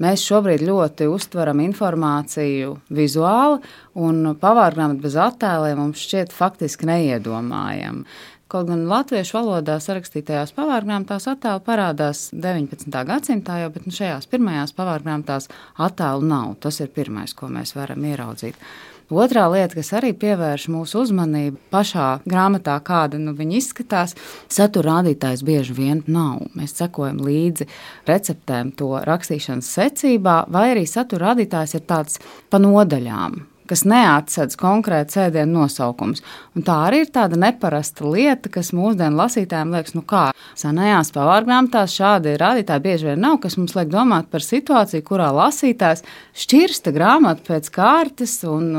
Mēs 0.00 0.24
šobrīd 0.28 0.60
ļoti 0.68 1.06
uztveram 1.08 1.60
informāciju 1.64 2.74
vizuāli, 2.92 3.60
un 3.96 4.32
pavārgrāmata 4.40 5.00
bez 5.00 5.14
attēliem 5.20 5.78
mums 5.80 6.02
šķiet 6.04 6.34
faktiski 6.36 6.88
neiedomājama. 6.88 8.04
Kaut 8.52 8.68
gan 8.68 8.84
latviešu 8.86 9.40
valodā 9.40 9.80
sarakstītajās 9.82 10.52
pavārgrāmatās 10.54 11.24
attēlu 11.32 11.64
parādās 11.66 12.28
19. 12.30 12.92
gadsimtā, 13.08 13.56
jau, 13.64 13.72
bet 13.74 13.88
nu, 13.88 13.94
šajās 13.96 14.28
pirmajās 14.30 14.76
pavārgrāmatās 14.76 15.48
attēlu 15.82 16.28
nav. 16.30 16.52
Tas 16.62 16.78
ir 16.84 16.92
pirmais, 16.94 17.34
ko 17.34 17.50
mēs 17.50 17.74
varam 17.74 18.06
ieraudzīt. 18.06 18.60
Otrā 19.06 19.44
lieta, 19.46 19.76
kas 19.78 19.92
arī 19.94 20.10
pievērš 20.18 20.64
mūsu 20.74 21.04
uzmanību 21.04 21.60
pašā 21.70 22.08
grāmatā, 22.26 22.74
kāda 22.82 23.20
nu, 23.22 23.36
viņa 23.38 23.60
izskatās, 23.60 24.16
satura 24.50 24.96
rādītājs 24.96 25.44
bieži 25.46 25.76
vien 25.78 26.02
nav. 26.10 26.42
Mēs 26.58 26.74
sekojam 26.74 27.22
līdzi 27.22 27.68
receptēm 28.10 28.74
to 28.74 28.96
rakstīšanas 29.06 29.70
secībā, 29.78 30.40
vai 30.50 30.72
arī 30.74 30.88
satura 30.90 31.30
rādītājs 31.30 31.78
ir 31.78 31.86
tāds 31.86 32.18
pa 32.50 32.58
nodaļām 32.58 33.44
kas 33.68 33.84
neatsedz 33.88 34.56
konkrēti 34.60 35.18
sēdienu 35.18 35.62
nosaukums. 35.62 36.22
Un 36.56 36.66
tā 36.66 36.76
arī 36.88 37.02
ir 37.04 37.10
tāda 37.14 37.38
neparasta 37.40 38.06
lieta, 38.08 38.50
kas 38.52 38.72
mūsdienu 38.76 39.18
lasītājiem 39.20 39.74
liekas, 39.76 39.96
nu 39.96 40.04
kā 40.06 40.28
senajās 40.58 41.12
pavārgrāmatās 41.16 41.96
šādi 41.98 42.36
rādītāji 42.40 42.86
bieži 42.86 43.10
vien 43.10 43.22
nav, 43.26 43.40
kas 43.42 43.58
mums 43.60 43.76
liek 43.78 43.90
domāt 43.92 44.30
par 44.32 44.44
situāciju, 44.44 45.04
kurā 45.06 45.32
lasītājs 45.36 46.06
šķirsta 46.44 46.94
grāmatu 46.96 47.46
pēc 47.50 47.70
kārtas 47.74 48.38
un 48.48 48.70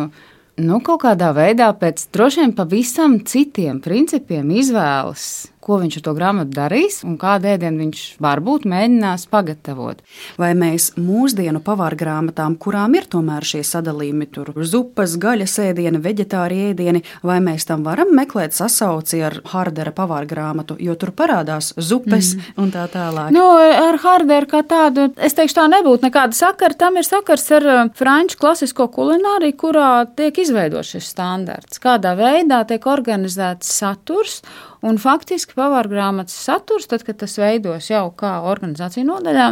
nu, 0.58 0.80
kaut 0.82 1.04
kādā 1.04 1.34
veidā 1.38 1.70
pēc 1.78 2.08
droši 2.16 2.44
vien 2.44 2.56
pavisam 2.58 3.20
citiem 3.28 3.82
principiem 3.84 4.50
izvēlas 4.58 5.28
ko 5.68 5.80
viņš 5.82 6.00
ar 6.00 6.06
to 6.06 6.14
grāmatu 6.16 6.56
darīs 6.56 7.02
un 7.06 7.18
kādu 7.20 7.52
ēdienu 7.52 7.84
viņš 7.84 8.04
varbūt 8.24 8.68
mēģinās 8.72 9.28
pagatavot. 9.32 10.02
Vai 10.40 10.54
mēs 10.58 10.94
mūsdienu 11.00 11.62
pavāra 11.66 12.00
grāmatām, 12.00 12.56
kurām 12.62 12.96
ir 12.98 13.08
tomēr 13.12 13.46
šie 13.48 13.64
sadalījumi, 13.68 14.30
tur 14.32 14.54
zupas, 14.64 15.18
gaļas 15.20 15.58
ēdieni, 15.68 16.02
veģetāri 16.04 16.62
ēdieni, 16.70 17.04
vai 17.28 17.40
mēs 17.44 17.68
tam 17.68 17.84
varam 17.88 18.14
meklēt 18.16 18.56
sasauci 18.56 19.20
ar 19.28 19.40
Hardera 19.52 19.92
pavāra 19.96 20.30
grāmatu, 20.30 20.78
jo 20.80 20.96
tur 21.00 21.12
parādās 21.18 21.74
zupes 21.76 22.34
mm. 22.36 22.56
un 22.64 22.72
tā 22.74 22.88
tālāk? 22.94 23.34
Nu, 23.36 23.46
ar 23.58 24.00
Harderu 24.04 24.50
kā 24.52 24.64
tādu, 24.68 25.10
es 25.20 25.36
teikšu, 25.38 25.58
tā 25.60 25.68
nebūtu 25.72 26.08
nekāda 26.08 26.38
sakara. 26.38 26.78
Tam 26.78 27.00
ir 27.00 27.08
sakars 27.08 27.48
ar 27.58 27.68
uh, 27.68 27.84
franču 27.98 28.40
klasisko 28.42 28.88
kulināriju, 28.94 29.58
kurā 29.60 29.92
tiek 30.18 30.40
izveidots 30.44 30.96
šis 30.96 31.12
standarts. 31.16 31.82
Kādā 31.84 32.16
veidā 32.20 32.64
tiek 32.70 32.88
organizēts 32.88 33.72
saturs 33.80 34.42
Un 34.88 35.00
faktiski 35.02 35.56
pavāra 35.58 35.90
grāmatas 35.92 36.36
saturs, 36.46 36.86
tad, 36.88 37.04
kad 37.04 37.18
tas 37.20 37.34
veidos 37.40 37.90
jau 37.90 38.06
kā 38.16 38.38
organizācija 38.48 39.04
nodaļā, 39.08 39.48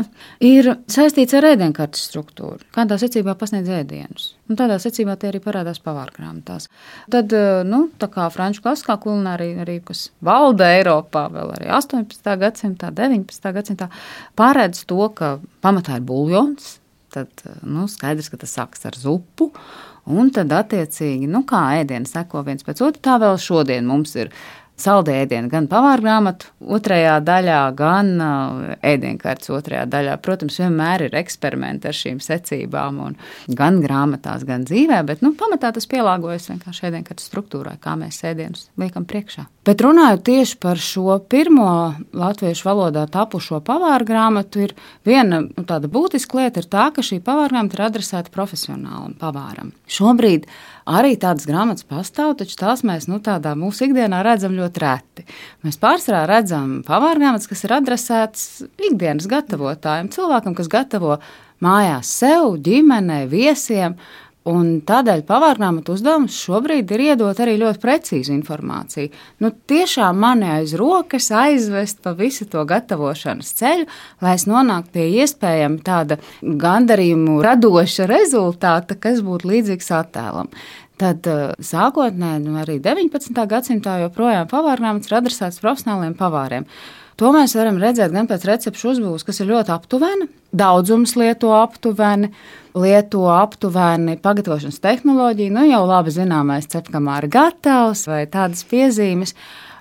ir 0.45 0.69
saistīts 0.91 1.35
ar 1.35 1.47
ēdienkartes 1.49 2.05
struktūru. 2.07 2.61
Kādā 2.75 2.97
secībā 3.01 3.33
pasniedz 3.39 3.71
ēdienus. 3.81 4.29
Un 4.47 4.59
tādā 4.59 4.77
secībā 4.79 5.17
tie 5.19 5.31
arī 5.31 5.41
parādās 5.43 5.81
pavāra 5.83 6.13
grāmatās. 6.15 6.69
Tad, 7.11 7.33
eh, 7.33 7.63
nu, 7.67 7.87
tā 7.99 8.07
kā 8.13 8.29
franču 8.31 8.63
klasiskā 8.63 8.95
kulinārija, 9.01 9.65
arī, 9.65 9.79
kas 9.83 10.07
valda 10.23 10.69
Eiropā 10.77 11.25
vēl 11.33 11.55
arī 11.57 11.71
18. 11.73 12.37
gadsimtā, 12.39 12.93
19. 12.93 13.51
gadsimtā, 13.57 13.89
paredz 14.39 14.85
to, 14.85 15.09
ka 15.17 15.39
pamatā 15.65 15.99
ir 15.99 16.05
buļļons. 16.07 16.69
Tad 17.17 17.43
eh, 17.49 17.57
nu, 17.63 17.89
skaidrs, 17.91 18.29
ka 18.31 18.39
tas 18.39 18.55
sākas 18.55 18.85
ar 18.87 18.95
zupu. 18.99 19.49
Un 20.05 20.29
tad, 20.29 20.51
attiecīgi, 20.53 21.25
nu, 21.25 21.41
kā 21.49 21.79
ēdienu 21.79 22.05
seko 22.05 22.45
viens 22.45 22.61
pēc 22.63 22.83
otra, 22.85 23.01
tā 23.01 23.17
vēl 23.23 23.39
šodien 23.41 23.87
mums 23.89 24.13
ir 24.21 24.29
saldēdienu 24.81 25.49
gan 25.51 25.69
pavāra 25.71 26.03
grāmatu 26.03 26.51
otrajā 26.75 27.15
daļā, 27.25 27.59
gan 27.79 28.11
uh, 28.19 28.75
ēdienkartes 28.85 29.51
otrajā 29.55 29.85
daļā. 29.91 30.17
Protams, 30.25 30.59
vienmēr 30.61 31.07
ir 31.07 31.17
eksperimenti 31.21 31.89
ar 31.89 31.97
šīm 31.97 32.21
secībām, 32.23 33.01
gan 33.55 33.81
grāmatās, 33.83 34.45
gan 34.47 34.67
dzīvē, 34.67 35.01
bet 35.07 35.25
nu, 35.25 35.33
pamatā 35.39 35.71
tas 35.75 35.87
pielāgojas 35.91 36.49
vienkārši 36.51 36.89
ēdienkartes 36.91 37.31
struktūrai, 37.31 37.77
kā 37.81 37.95
mēs 37.99 38.23
ēdienus 38.27 38.69
liekam 38.81 39.07
priekšā. 39.07 39.47
Bet 39.65 39.81
runājot 39.81 40.21
tieši 40.27 40.59
par 40.61 40.77
šo 40.81 41.17
pirmo 41.29 41.95
latviešu 42.13 42.67
valodā 42.67 43.07
tapušo 43.11 43.61
pavāra 43.65 44.05
grāmatu, 44.05 44.67
ir 44.67 44.75
viena 45.07 45.41
nu, 45.47 45.65
tāda 45.65 45.89
būtiska 45.91 46.37
lieta, 46.39 46.61
tā, 46.69 46.91
ka 46.93 47.05
šī 47.05 47.17
pavāra 47.25 47.55
grāmata 47.55 47.79
ir 47.79 47.85
adresēta 47.87 48.33
profesionālam 48.35 49.17
pavāram. 49.21 49.73
Šobrīd 49.89 50.45
Arī 50.85 51.15
tādas 51.17 51.47
grāmatas 51.49 51.85
pastāv, 51.89 52.35
taču 52.37 52.59
tās 52.59 52.83
mēs 52.85 53.07
nu, 53.09 53.17
tādā 53.23 53.55
mūsu 53.57 53.87
ikdienā 53.87 54.19
redzam 54.25 54.53
ļoti 54.53 54.83
reti. 54.83 55.23
Mēs 55.65 55.79
pārsvarā 55.81 56.27
redzam 56.29 56.83
pavāra 56.85 57.17
grāmatas, 57.17 57.49
kas 57.49 57.65
ir 57.65 57.73
adresētas 57.73 58.43
ikdienas 58.91 59.25
gatavotājiem, 59.31 60.11
cilvēkam, 60.13 60.53
kas 60.53 60.69
gatavo 60.69 61.17
mājās 61.65 62.11
sev, 62.21 62.59
ģimenei, 62.61 63.25
viesiem. 63.31 63.97
Un 64.45 64.67
tādēļ 64.85 65.23
pavārgrāmatu 65.25 65.95
uzdevums 65.95 66.35
šobrīd 66.37 66.91
ir 66.93 67.01
iedot 67.07 67.39
arī 67.41 67.55
ļoti 67.57 67.79
precīzu 67.81 68.29
informāciju. 68.35 69.09
Nu, 69.41 69.49
tiešām 69.49 70.19
mani 70.21 70.45
aiz 70.59 70.75
rokas 70.77 71.31
aizvest 71.33 72.03
pa 72.05 72.13
visu 72.13 72.45
to 72.51 72.61
gatavošanas 72.69 73.49
ceļu, 73.57 73.87
lai 74.21 74.35
es 74.37 74.45
nonāktu 74.45 74.93
pie 74.93 75.05
iespējami 75.23 75.81
tāda 75.87 76.19
gandarījumu 76.45 77.39
radoša 77.41 78.05
rezultāta, 78.11 78.93
kas 79.01 79.23
būtu 79.25 79.49
līdzīgs 79.49 79.89
attēlam. 79.97 80.51
Tad 81.01 81.25
sākotnēji, 81.65 82.43
nu, 82.45 82.53
arī 82.61 82.77
19. 82.83 83.41
gadsimtā 83.49 83.97
joprojām 84.03 84.45
pavārgrāmatas 84.51 85.09
ir 85.09 85.17
adresētas 85.23 85.63
profesionāliem 85.63 86.13
pavāriem. 86.19 86.69
To 87.17 87.31
mēs 87.33 87.55
varam 87.57 87.81
redzēt 87.81 88.13
gan 88.13 88.29
pēc 88.29 88.45
recepšu 88.45 88.93
uzbūves, 88.93 89.25
kas 89.25 89.41
ir 89.41 89.49
ļoti 89.49 89.73
aptuvena. 89.73 90.29
Daudzums 90.55 91.15
lieto 91.19 91.51
aptuveni, 91.57 92.29
lieto 92.75 93.23
aptuveni 93.31 94.17
pagatavošanas 94.21 94.81
tehnoloģiju. 94.83 95.53
Nu, 95.55 95.63
jau 95.69 95.83
labi 95.87 96.13
zināmais 96.15 96.67
cepkamāra 96.71 97.29
gatavs 97.31 98.05
vai 98.09 98.25
tādas 98.31 98.65
piezīmes 98.67 99.35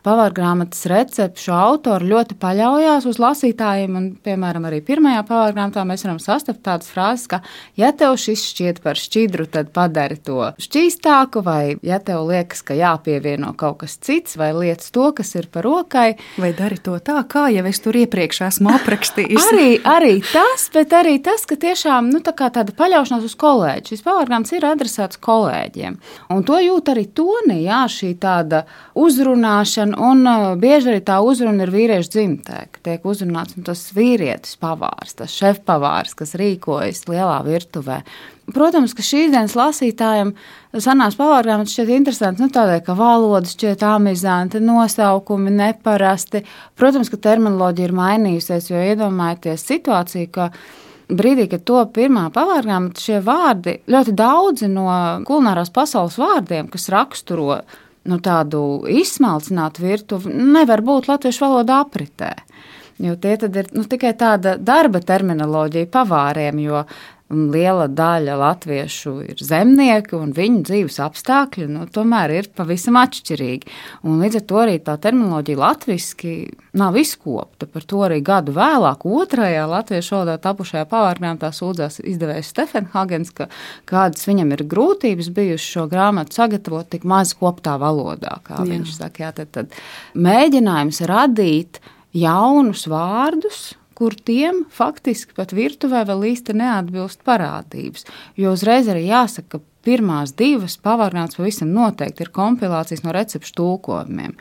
pavārgrāmatas 0.05 0.85
recepšu 0.91 1.53
autori 1.57 2.11
ļoti 2.11 2.37
paļaujās 2.41 3.07
uz 3.09 3.21
lasītājiem. 3.23 3.97
Un, 3.99 4.09
piemēram, 4.25 4.67
arī 4.69 4.81
pirmajā 4.85 5.25
pavārgrāmatā 5.29 5.85
mēs 5.89 6.05
varam 6.07 6.21
sastapt 6.23 6.63
tādas 6.67 6.91
frāzes, 6.93 7.27
ka, 7.31 7.41
ja 7.81 7.91
tev 7.97 8.19
šis 8.21 8.45
šķiet 8.51 8.83
par 8.85 9.01
šķidru, 9.01 9.49
tad 9.51 9.73
padari 9.75 10.19
to 10.21 10.51
šķīstāku, 10.61 11.45
vai 11.47 11.77
ja 11.85 12.01
tev 12.05 12.27
liekas, 12.29 12.63
ka 12.67 12.77
jāpievieno 12.77 13.55
kaut 13.59 13.81
kas 13.85 13.97
cits, 13.97 14.37
vai 14.41 14.53
lietas 14.57 14.93
to, 14.95 15.09
kas 15.17 15.35
ir 15.39 15.49
par 15.53 15.67
rokai. 15.67 16.15
Vai 16.41 16.53
dari 16.57 16.79
to 16.85 16.99
tā, 17.03 17.17
kā 17.31 17.47
jau 17.55 17.65
es 17.71 17.81
tur 17.85 17.97
iepriekš 17.99 18.43
esmu 18.51 18.75
aprakstījis. 18.77 19.49
arī, 19.55 19.71
arī 19.89 20.15
tas, 20.29 20.69
bet 20.75 20.93
arī 20.97 21.17
tas, 21.25 21.47
ka 21.49 21.59
tiešām 21.61 22.13
nu, 22.13 22.21
tā 22.25 22.35
tāda 22.37 22.77
paļaušanās 22.77 23.25
uz 23.25 23.37
kolēģi. 23.41 23.95
Šis 23.95 24.05
pavārgrāmatas 24.05 24.57
ir 24.57 24.69
adresēts 24.69 25.21
kolēģiem. 25.25 25.99
Un 26.35 26.45
to 26.47 26.61
jūt 26.61 26.93
arī 26.93 27.07
tonī, 27.17 27.63
jā, 27.65 27.85
šī 27.91 28.15
tāda 28.21 28.65
uzrunāšana 28.99 29.94
Un, 29.95 30.25
un 30.27 30.59
bieži 30.61 30.91
arī 30.93 31.01
tā 31.05 31.19
uzruna 31.23 31.67
ir 31.67 31.73
vīriešu 31.75 32.13
dzimtē, 32.15 32.59
ka 32.75 32.83
tiek 32.89 33.05
uzrunāts 33.07 33.57
nu, 33.59 33.65
tas 33.67 33.83
vīrietis 33.95 34.57
pavārs, 34.61 35.15
tas 35.19 35.35
šefpavārs, 35.35 36.15
kas 36.19 36.35
rīkojas 36.41 37.05
lielā 37.11 37.41
virtuvē. 37.47 38.01
Protams, 38.55 38.93
ka 38.97 39.05
šīs 39.05 39.33
dienas 39.33 39.55
lasītājiem 39.57 40.35
senās 40.85 41.17
pavārgrāmatas 41.17 41.73
šķiet 41.77 41.93
interesanti, 41.95 42.45
nu 42.45 42.53
tādēļ, 42.53 42.81
ka 42.85 42.97
valodas 42.99 43.55
šķiet 43.57 43.85
amizanti, 43.89 44.61
nosaukumi 44.61 45.53
neparasti. 45.55 46.45
Protams, 46.77 47.13
ka 47.13 47.21
terminoloģija 47.29 47.89
ir 47.89 47.97
mainījusies, 47.97 48.69
jo 48.73 48.83
iedomājieties 48.93 49.65
situāciju, 49.71 50.33
ka 50.35 50.51
brīdī, 51.09 51.49
kad 51.53 51.65
to 51.69 51.81
pirmā 51.95 52.27
pavārgrāmata, 52.35 53.01
šie 53.01 53.23
vārdi 53.25 53.79
ļoti 53.91 54.17
daudzi 54.17 54.69
no 54.73 54.89
kulinārās 55.29 55.73
pasaules 55.73 56.19
vārdiem, 56.21 56.69
kas 56.73 56.91
raksturo 56.93 57.63
nu, 58.11 58.21
tādu 58.25 58.85
izsmalcinātu 58.91 59.85
virtuvi 59.85 60.33
nevar 60.35 60.85
būt 60.85 61.09
latviešu 61.11 61.47
valodā 61.47 61.83
apritē. 61.85 62.35
Jo 63.03 63.17
tie 63.19 63.35
ir 63.35 63.71
nu, 63.75 63.83
tikai 63.91 64.13
tāda 64.15 64.55
darba 64.61 65.01
terminoloģija 65.03 65.91
pavāriem, 65.91 66.61
jo 66.63 66.85
liela 67.53 67.87
daļa 67.91 68.37
latviešu 68.41 69.15
ir 69.29 69.41
zemnieki, 69.43 70.15
un 70.19 70.33
viņu 70.37 70.63
dzīves 70.69 70.99
apstākļi 71.05 71.69
nu, 71.71 71.87
tomēr 71.93 72.33
ir 72.39 72.49
pavisam 72.57 72.99
atšķirīgi. 73.01 73.71
Un 74.09 74.23
līdz 74.23 74.41
ar 74.41 74.45
to 74.51 74.61
arī 74.63 74.77
tā 74.85 74.97
terminoloģija 75.03 75.61
latviešu 75.61 76.35
nav 76.79 76.99
izkopta. 76.99 77.69
Par 77.71 77.87
to 77.87 78.03
arī 78.07 78.21
gadu 78.25 78.55
vēlāk, 78.57 79.07
otrajā 79.07 79.65
latviešu 79.71 80.17
valodā 80.17 80.37
tapušajā 80.43 80.87
pavārgrāmatā 80.91 81.51
sūdzās 81.55 82.01
izdevējs 82.03 82.53
Stefenhagens, 82.55 83.33
ka 83.35 83.49
kādas 83.91 84.27
viņam 84.29 84.55
ir 84.57 84.65
grūtības 84.71 85.31
bijušas 85.35 85.71
šo 85.77 85.87
grāmatu 85.91 86.39
sagatavot 86.39 86.91
tik 86.91 87.07
maz 87.09 87.35
koptā 87.39 87.77
valodā, 87.81 88.39
viņš 88.49 88.97
saka. 88.99 89.25
Jā, 89.25 89.33
tad, 89.37 89.53
tad 89.55 89.79
mēģinājums 90.15 91.01
radīt 91.09 91.81
jaunus 92.15 92.87
vārdus, 92.91 93.73
kur 94.05 94.13
tiem 94.21 94.67
faktiski 94.69 95.33
pat 95.33 95.55
virtuvē 95.57 96.03
vēl 96.05 96.27
īsti 96.35 96.53
neatbilst 96.61 97.23
parādības. 97.25 98.05
Jo 98.37 98.53
uzreiz 98.53 98.91
arī 98.93 99.07
jāsaka, 99.07 99.57
ka 99.57 99.85
pirmās 99.85 100.35
divas 100.37 100.77
pavārnāts 100.85 101.39
pavisam 101.39 101.71
noteikti 101.73 102.27
ir 102.27 102.33
kompilācijas 102.35 103.01
no 103.05 103.15
recepšu 103.17 103.55
tulkojumiem. 103.57 104.35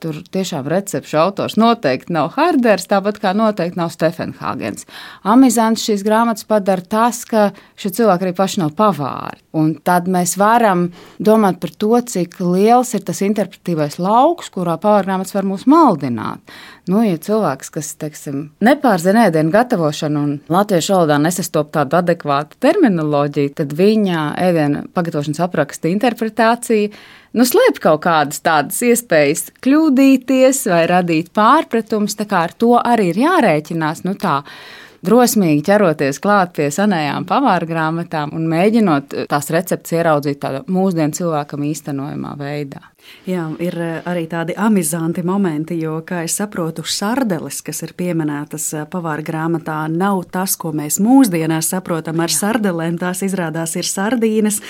Tur 0.00 0.16
tiešām 0.32 0.64
recepšu 0.70 1.18
autors 1.20 1.58
noteikti 1.60 2.14
nav 2.16 2.30
Harders, 2.32 2.86
tāpat 2.88 3.18
kā 3.20 3.34
noteikti 3.36 3.76
nav 3.76 3.90
Stefenhagens. 3.92 4.86
Amizants 5.28 5.84
šīs 5.84 6.00
grāmatas 6.06 6.46
padara 6.48 6.80
tas, 6.80 7.18
ka 7.28 7.50
šie 7.76 7.92
cilvēki 7.98 8.24
arī 8.24 8.32
paši 8.38 8.62
nav 8.62 8.72
pavāri. 8.78 9.42
Un 9.52 9.74
tad 9.84 10.08
mēs 10.08 10.36
varam 10.40 10.86
domāt 11.20 11.58
par 11.60 11.74
to, 11.76 11.92
cik 12.00 12.38
liels 12.40 12.94
ir 12.96 13.04
tas 13.04 13.20
interpretīvais 13.26 13.98
lauks, 14.00 14.48
kurā 14.54 14.78
pavārgrāmatas 14.80 15.36
var 15.36 15.48
mūs 15.50 15.66
maldināt. 15.68 16.40
Nu, 16.88 17.02
ja 17.04 17.20
cilvēks, 17.20 17.68
kas 17.74 17.92
teiksim, 18.00 18.46
nepārzina 18.64 19.28
ēdienu 19.28 19.52
gatavošanu 19.52 20.22
un 20.24 20.36
latviešu 20.50 20.96
valodā 20.96 21.20
nesastop 21.20 21.74
tādu 21.76 22.00
adekvātu 22.00 22.56
terminoloģiju, 22.64 23.52
tad 23.60 23.76
viņa 23.76 24.24
ēdienu 24.48 24.86
pagatavošanas 24.96 25.44
apraksta 25.44 25.92
interpretācija 25.92 26.94
nu, 27.36 27.46
slēp 27.46 27.80
kaut 27.82 28.02
kādas 28.06 28.42
tādas 28.44 28.80
iespējas 28.86 29.48
kļūdīties 29.64 30.66
vai 30.72 30.84
radīt 30.90 31.32
pārpratumus. 31.36 32.18
Tā 32.18 32.28
kā 32.30 32.46
ar 32.48 32.54
to 32.56 32.76
arī 32.80 33.10
ir 33.14 33.24
jārēķinās. 33.24 34.04
Nu, 34.06 34.16
tā, 34.18 34.40
drosmīgi 35.06 35.64
ķeroties 35.64 36.20
klāt 36.22 36.54
pie 36.58 36.68
senajām 36.74 37.26
pavāra 37.28 37.68
grāmatām 37.68 38.34
un 38.36 38.46
mēģinot 38.50 39.16
tās 39.30 39.50
receptes 39.54 39.96
ieraudzīt 39.96 40.40
tādā 40.42 40.62
mūsdienu 40.68 41.16
cilvēkam 41.16 41.64
īstenojamā 41.70 42.36
veidā. 42.40 42.82
Jā, 43.28 43.46
ir 43.62 43.76
eh, 43.80 43.94
arī 44.08 44.26
tādi 44.30 44.54
amizanti 44.60 45.24
momenti, 45.26 45.78
jo, 45.80 45.96
kā 46.06 46.22
es 46.26 46.36
saprotu, 46.36 46.84
sardeles, 46.84 47.62
kas 47.64 47.80
ir 47.86 47.94
pieminētas 47.96 48.66
eh, 48.76 48.86
pavāra 48.92 49.24
grāmatā, 49.24 49.78
nav 49.88 50.26
tas, 50.32 50.56
ko 50.60 50.74
mēs 50.76 51.00
mūsdienās 51.02 51.72
saprotam 51.72 52.20
ar 52.20 52.32
sardelēm. 52.34 53.00
Tās 53.00 53.24
izrādās 53.24 53.76
ir 53.80 53.88
sardīnes. 53.88 54.60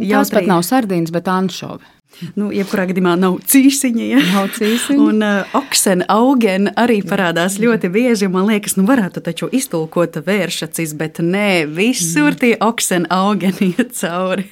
Tās 0.00 0.34
pat 0.34 0.50
nav 0.50 0.66
sardīnes, 0.66 1.14
bet 1.14 1.30
anšovi. 1.30 1.95
Nu, 2.36 2.48
jebkurā 2.54 2.86
gadījumā 2.88 3.12
nav 3.20 3.36
cīsiņa. 3.44 4.04
Ja? 4.08 4.20
Nav 4.32 4.48
cīsiņa. 4.56 4.96
Un 5.04 5.24
uh, 5.24 5.56
oksena 5.58 6.06
augen 6.12 6.70
arī 6.78 7.02
parādās 7.04 7.58
ļoti 7.60 7.90
bieži. 7.92 8.30
Man 8.32 8.48
liekas, 8.48 8.78
nu 8.78 8.86
varētu 8.88 9.20
taču 9.24 9.50
iztulkot 9.52 10.16
vēršacis, 10.24 10.94
bet 10.96 11.20
nē, 11.20 11.66
visur 11.68 12.32
mm. 12.32 12.38
tie 12.40 12.52
oksena 12.64 13.10
augeni 13.12 13.68
iet 13.74 13.92
cauri. 13.98 14.46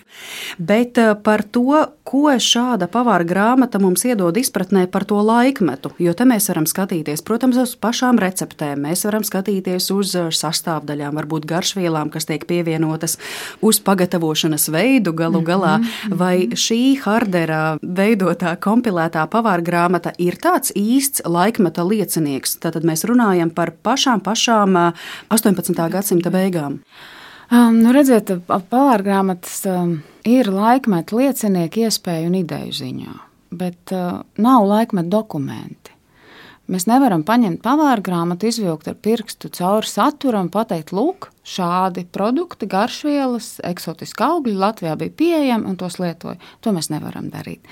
Bet 0.58 1.00
uh, 1.00 1.14
par 1.16 1.44
to, 1.48 1.80
ko 2.04 2.28
šāda 2.36 2.86
pavāra 2.92 3.24
grāmata 3.26 3.80
mums 3.80 4.04
iedod 4.04 4.36
izpratnē 4.36 4.84
par 4.92 5.06
to 5.08 5.16
laikmetu, 5.24 5.94
jo 5.98 6.12
te 6.16 6.26
mēs 6.28 6.50
varam 6.52 6.68
skatīties, 6.68 7.24
protams, 7.24 7.56
uz 7.62 7.72
pašām 7.80 8.20
receptēm, 8.20 8.84
mēs 8.84 9.06
varam 9.08 9.24
skatīties 9.24 9.88
uz 9.94 10.12
uh, 10.20 10.28
sastāvdaļām, 10.28 11.16
varbūt 11.16 11.48
garšvielām, 11.48 12.12
kas 12.12 12.28
tiek 12.28 12.44
pievienotas 12.50 13.16
uz 13.64 13.80
pagatavošanas 13.84 14.68
veidu 14.74 15.16
galu 15.16 15.40
galā, 15.40 15.78
mm 15.78 15.88
-hmm. 15.88 16.20
vai 16.20 16.36
šī 16.52 16.82
hardera 17.44 17.78
veidotā, 17.82 18.56
kompilētā 18.56 19.26
pavāra 19.30 19.62
grāmata 19.62 20.12
ir 20.18 20.36
tāds 20.36 20.72
īsts 20.74 21.22
laikmeta 21.24 21.84
liecinieks. 21.84 22.58
Tad 22.60 22.84
mēs 22.84 23.04
runājam 23.04 23.50
par 23.50 23.72
pašām, 23.82 24.20
pašām 24.20 24.76
18. 25.30 25.90
gadsimta 25.90 26.30
beigām. 26.30 26.80
Um, 27.52 27.82
nu 27.82 27.92
redziet, 27.92 28.30
pavāra 28.48 29.02
grāmatas 29.04 29.64
um, 29.68 29.98
ir 30.24 30.48
laikmeta 30.50 31.16
liecinieki 31.16 31.84
iespēju 31.86 32.30
un 32.30 32.38
ideju 32.40 32.72
ziņā, 32.72 33.16
bet 33.52 33.92
uh, 33.92 34.22
nav 34.40 34.64
laikmeta 34.66 35.12
dokumenti. 35.12 35.93
Mēs 36.64 36.86
nevaram 36.88 37.20
paņemt 37.28 37.60
pavāra 37.64 38.00
grāmatu, 38.00 38.48
izvilkt 38.48 38.86
ar 38.88 38.94
pirkstu 38.96 39.50
cauri 39.52 39.88
saturam 39.88 40.46
un 40.46 40.52
pateikt, 40.52 40.94
lūk, 40.96 41.28
šādi 41.44 42.06
produkti, 42.08 42.68
garšvielas, 42.72 43.58
eksotiski 43.68 44.24
augļi 44.24 44.54
Latvijā 44.62 44.94
bija 44.96 45.12
pieejami 45.18 45.68
un 45.68 45.76
tos 45.80 45.98
lietoja. 46.00 46.40
To 46.64 46.72
mēs 46.72 46.88
nevaram 46.88 47.28
darīt. 47.32 47.68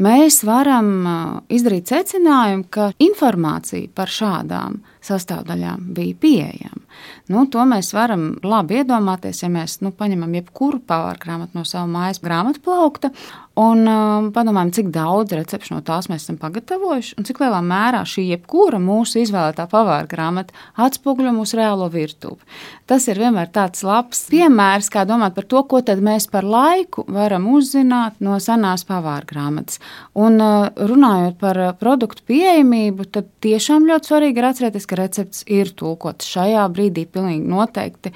Mēs 0.00 0.44
varam 0.46 1.42
izdarīt 1.52 1.90
secinājumu, 1.90 2.68
ka 2.72 2.92
informācija 3.02 3.90
par 3.98 4.08
šādām 4.14 4.78
sastāvdaļām 5.06 5.90
bija 5.96 6.16
pieejama. 6.20 6.82
Nu, 7.30 7.44
to 7.50 7.62
mēs 7.68 7.92
varam 7.94 8.32
labi 8.44 8.80
iedomāties, 8.80 9.44
ja 9.44 9.50
mēs 9.52 9.78
nu, 9.84 9.92
paņemam 9.96 10.34
jebkuru 10.40 10.82
pavāra 10.86 11.20
grāmatu 11.22 11.58
no 11.58 11.64
sava 11.68 11.86
mājas 11.90 12.20
grāmatu 12.22 12.62
plaukta 12.64 13.12
un 13.60 13.82
um, 13.88 14.28
padomājam, 14.34 14.70
cik 14.76 14.90
daudz 14.94 15.34
recepšu 15.36 15.74
no 15.74 15.80
tās 15.84 16.08
mēs 16.10 16.24
esam 16.24 16.38
pagatavojuši 16.40 17.16
un 17.18 17.26
cik 17.28 17.40
lielā 17.42 17.60
mērā 17.66 18.02
šī 18.08 18.28
jebkura 18.30 18.78
mūsu 18.82 19.20
izvēlētā 19.24 19.66
pavāra 19.70 20.06
grāmata 20.10 20.54
atspoguļo 20.80 21.32
mūsu 21.36 21.58
reālo 21.58 21.88
virtuvi. 21.92 22.38
Tas 22.90 23.06
ir 23.10 23.20
vienmēr 23.20 23.50
tāds 23.54 23.84
labs 23.86 24.24
piemērs, 24.30 24.90
kā 24.92 25.04
domāt 25.08 25.36
par 25.36 25.46
to, 25.50 25.62
ko 25.70 25.82
mēs 26.00 26.28
par 26.30 26.46
laiku 26.46 27.04
varam 27.10 27.48
uzzināt 27.52 28.18
no 28.24 28.38
senās 28.40 28.86
pavāra 28.88 29.26
grāmatas. 29.26 29.80
Un 30.14 30.40
uh, 30.40 30.70
runājot 30.74 31.38
par 31.40 31.60
produktu 31.80 32.24
pieejamību, 32.30 33.08
tad 33.12 33.30
tiešām 33.44 33.88
ļoti 33.90 34.12
svarīgi 34.12 34.40
ir 34.40 34.50
atcerēties, 34.50 34.88
ka 34.90 34.98
recepts 34.98 35.44
ir 35.46 35.70
tulkots 35.78 36.28
šajā 36.34 36.66
brīdī. 36.74 37.06
Pilnīgi 37.06 37.46
noteikti 37.50 38.12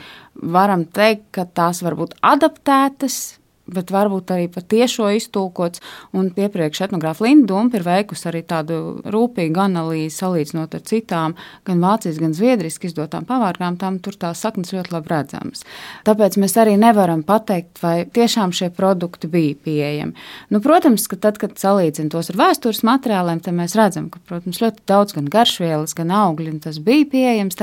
varam 0.55 0.85
teikt, 0.85 1.31
ka 1.39 1.47
tās 1.47 1.83
var 1.87 1.97
būt 2.01 2.19
adaptētas 2.35 3.21
bet 3.71 3.93
varbūt 3.95 4.33
arī 4.35 4.49
par 4.53 4.65
tiešo 4.69 5.09
iztulkots. 5.17 5.83
Un 6.17 6.31
iepriekš 6.37 6.85
etnogrāfa 6.89 7.25
Linda 7.25 7.53
Dumpa 7.53 7.79
ir 7.79 7.87
veikusi 7.87 8.29
arī 8.31 8.43
tādu 8.49 8.79
rūpīgu 9.09 9.63
analīzi, 9.65 10.13
salīdzinot 10.19 10.77
ar 10.77 10.83
citām, 10.89 11.37
gan 11.67 11.85
vācijas, 11.85 12.21
gan 12.23 12.35
zviedriski 12.37 12.91
izdotām 12.91 13.27
pavārgrāmatām. 13.29 14.01
Tur 14.05 14.19
tās 14.21 14.43
saknes 14.45 14.75
ļoti 14.75 14.95
labi 14.95 15.13
redzamas. 15.13 15.65
Tāpēc 16.09 16.39
mēs 16.43 16.57
arī 16.61 16.77
nevaram 16.81 17.25
pateikt, 17.27 17.81
vai 17.83 17.97
tiešām 18.05 18.55
šie 18.57 18.71
produkti 18.75 19.31
bija 19.31 19.57
pieejami. 19.67 20.17
Nu, 20.53 20.61
protams, 20.65 21.07
ka 21.11 21.21
tad, 21.21 21.41
kad 21.43 21.57
salīdzinām 21.61 22.13
tos 22.15 22.33
ar 22.33 22.41
vēstures 22.41 22.85
materiāliem, 22.87 23.41
tad 23.45 23.57
mēs 23.57 23.77
redzam, 23.79 24.11
ka 24.13 24.21
protams, 24.29 24.61
ļoti 24.65 24.85
daudz 24.91 25.17
gan 25.17 25.31
garšvielas, 25.33 25.97
gan 25.97 26.13
augļi, 26.15 26.53
un 26.57 26.61
tas 26.65 26.81
bija 26.85 27.09
pieejams. 27.15 27.57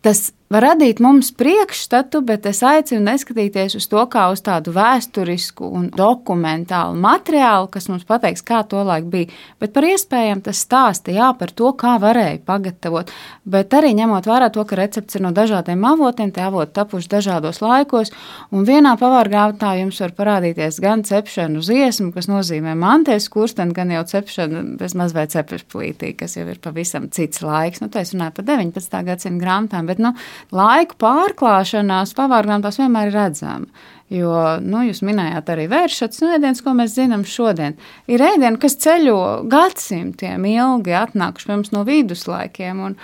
Tas 0.00 0.30
var 0.50 0.64
radīt 0.64 0.98
mums 0.98 1.28
priekšstatu, 1.38 2.24
bet 2.26 2.46
es 2.50 2.58
aicinu 2.66 3.04
neskatīties 3.06 3.76
uz 3.78 3.84
to 3.90 4.02
kā 4.10 4.24
uz 4.32 4.40
tādu 4.42 4.72
vēsturisku 4.74 5.68
un 5.78 5.84
dokumentālu 5.94 6.96
materiālu, 6.98 7.68
kas 7.70 7.86
mums 7.90 8.02
pateiks, 8.08 8.42
kā 8.42 8.64
to 8.66 8.82
laik 8.86 9.06
bija, 9.12 9.30
bet 9.62 9.70
par 9.76 9.86
iespējām 9.86 10.42
tas 10.42 10.58
stāsta 10.66 11.14
jā, 11.14 11.28
par 11.38 11.54
to, 11.54 11.70
kā 11.78 11.94
varēja 12.02 12.40
pagatavot. 12.48 13.12
Bet 13.46 13.76
arī 13.78 13.92
ņemot 13.94 14.26
vērā 14.26 14.48
to, 14.50 14.64
ka 14.66 14.78
recepts 14.80 15.20
ir 15.20 15.22
no 15.22 15.30
dažādiem 15.36 15.86
avotiem, 15.86 16.32
tie 16.34 16.42
avoti 16.48 16.74
tapuši 16.80 17.12
dažādos 17.14 17.62
laikos, 17.62 18.10
un 18.50 18.66
vienā 18.66 18.96
pavārgrāmatā 18.98 19.76
jums 19.78 20.02
var 20.02 20.16
parādīties 20.18 20.80
gan 20.82 21.06
cepšana 21.06 21.62
uz 21.62 21.70
iesmu, 21.70 22.10
kas 22.16 22.26
nozīmē 22.30 22.74
manties 22.74 23.30
kursteni, 23.30 23.76
gan 23.76 23.94
jau 23.94 24.02
cepšana 24.16 24.64
bez 24.82 24.98
mazliet 24.98 25.30
cepešplītī, 25.36 26.16
kas 26.18 26.34
jau 26.40 26.48
ir 26.50 26.58
pavisam 26.58 27.06
cits 27.14 27.46
laiks. 27.46 27.84
Nu, 27.84 27.86
tā 27.86 28.02
es 28.02 28.16
runāju 28.16 28.40
par 28.40 28.50
19. 28.50 29.00
gadsimta 29.06 29.44
grāmatām, 29.46 29.86
bet, 29.86 30.02
nu, 30.02 30.16
laiku 30.54 30.98
pārklāšanās 31.00 32.14
pavārgrāmatās 32.18 32.80
vienmēr 32.82 33.10
ir 33.10 33.18
redzama. 33.18 33.86
Jo 34.10 34.34
nu, 34.58 34.82
jūs 34.88 35.04
minējāt 35.06 35.52
arī 35.54 35.68
vēršats, 35.70 36.18
nu, 36.24 36.32
ēdienas, 36.34 36.64
ko 36.66 36.74
mēs 36.74 36.96
zinām 36.96 37.22
šodien. 37.28 37.76
Ir 38.10 38.24
ēdieni, 38.26 38.58
kas 38.58 38.74
ceļo 38.82 39.20
gadsimtiem 39.50 40.48
ilgi, 40.50 40.96
atnākuši 40.98 41.52
mums 41.52 41.70
no 41.76 41.84
viduslaikiem. 41.86 42.86
Un, 42.88 42.96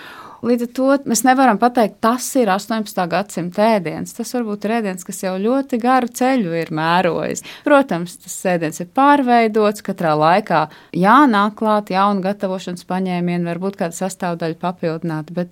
Līdz 0.45 0.67
ar 0.67 0.69
to 0.77 0.87
mēs 1.09 1.23
nevaram 1.25 1.57
pateikt, 1.57 1.95
tas 2.03 2.25
ir 2.37 2.51
18. 2.53 2.99
gadsimta 3.09 3.71
ēdiens. 3.77 4.13
Tas 4.13 4.35
varbūt 4.35 4.67
ir 4.67 4.75
ēdiens, 4.77 5.05
kas 5.07 5.23
jau 5.23 5.33
ļoti 5.41 5.79
garu 5.81 6.11
ceļu 6.19 6.53
ir 6.59 6.69
mērojis. 6.77 7.41
Protams, 7.65 8.19
tas 8.21 8.37
ēdiens 8.53 8.77
ir 8.83 8.91
pārveidots, 8.95 9.81
katrā 9.85 10.13
laikā 10.19 10.67
jānāk 10.93 11.57
klāt 11.57 11.89
jaunu 11.93 12.21
gatavošanas 12.25 12.85
paņēmienu, 12.85 13.49
varbūt 13.49 13.81
kāda 13.81 13.97
sastāvdaļa 13.97 14.61
papildināta. 14.61 15.49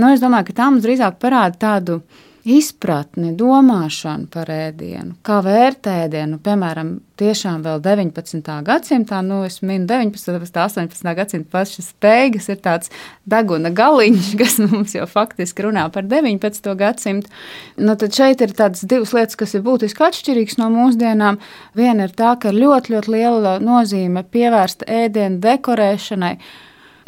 Nu, 0.00 0.08
es 0.14 0.22
domāju, 0.22 0.48
ka 0.48 0.60
tā 0.62 0.66
mums 0.72 0.84
drīzāk 0.86 1.18
parāda 1.20 1.58
tādu 1.60 2.00
izpratni, 2.48 3.34
domāšanu 3.36 4.30
par 4.32 4.48
ēdienu, 4.48 5.18
kā 5.26 5.40
vērt 5.44 5.84
ēdienu. 5.90 6.38
Piemēram, 6.40 6.94
tiešām 7.20 7.60
vēl 7.66 7.82
19. 7.84 8.48
gadsimtā, 8.64 9.18
nu, 9.26 9.42
es 9.44 9.58
minu 9.60 9.84
19. 9.90 10.30
un 10.32 10.46
18. 10.46 11.10
gadsimta 11.18 11.52
pašas 11.52 11.90
beigas, 12.00 12.48
ir 12.48 12.62
tāds 12.64 12.88
deguna 13.28 13.68
galiņš, 13.76 14.30
kas 14.40 14.56
mums 14.62 14.96
jau 14.96 15.04
faktiski 15.10 15.66
runā 15.66 15.84
par 15.92 16.08
19. 16.08 16.70
gadsimtu. 16.80 17.28
Nu, 17.76 17.98
tad 18.00 18.16
šeit 18.16 18.40
ir 18.46 18.56
tādas 18.56 18.88
divas 18.88 19.12
lietas, 19.16 19.36
kas 19.36 19.52
ir 19.58 19.66
būtiski 19.66 20.06
atšķirīgas 20.08 20.56
no 20.62 20.70
mūsdienām. 20.72 21.42
Viena 21.76 22.08
ir 22.08 22.16
tā, 22.16 22.32
ka 22.40 22.56
ļoti, 22.56 22.96
ļoti 22.96 23.16
liela 23.18 23.58
nozīme 23.60 24.24
pievērsta 24.32 24.88
ēdienu 25.04 25.42
dekorēšanai 25.44 26.34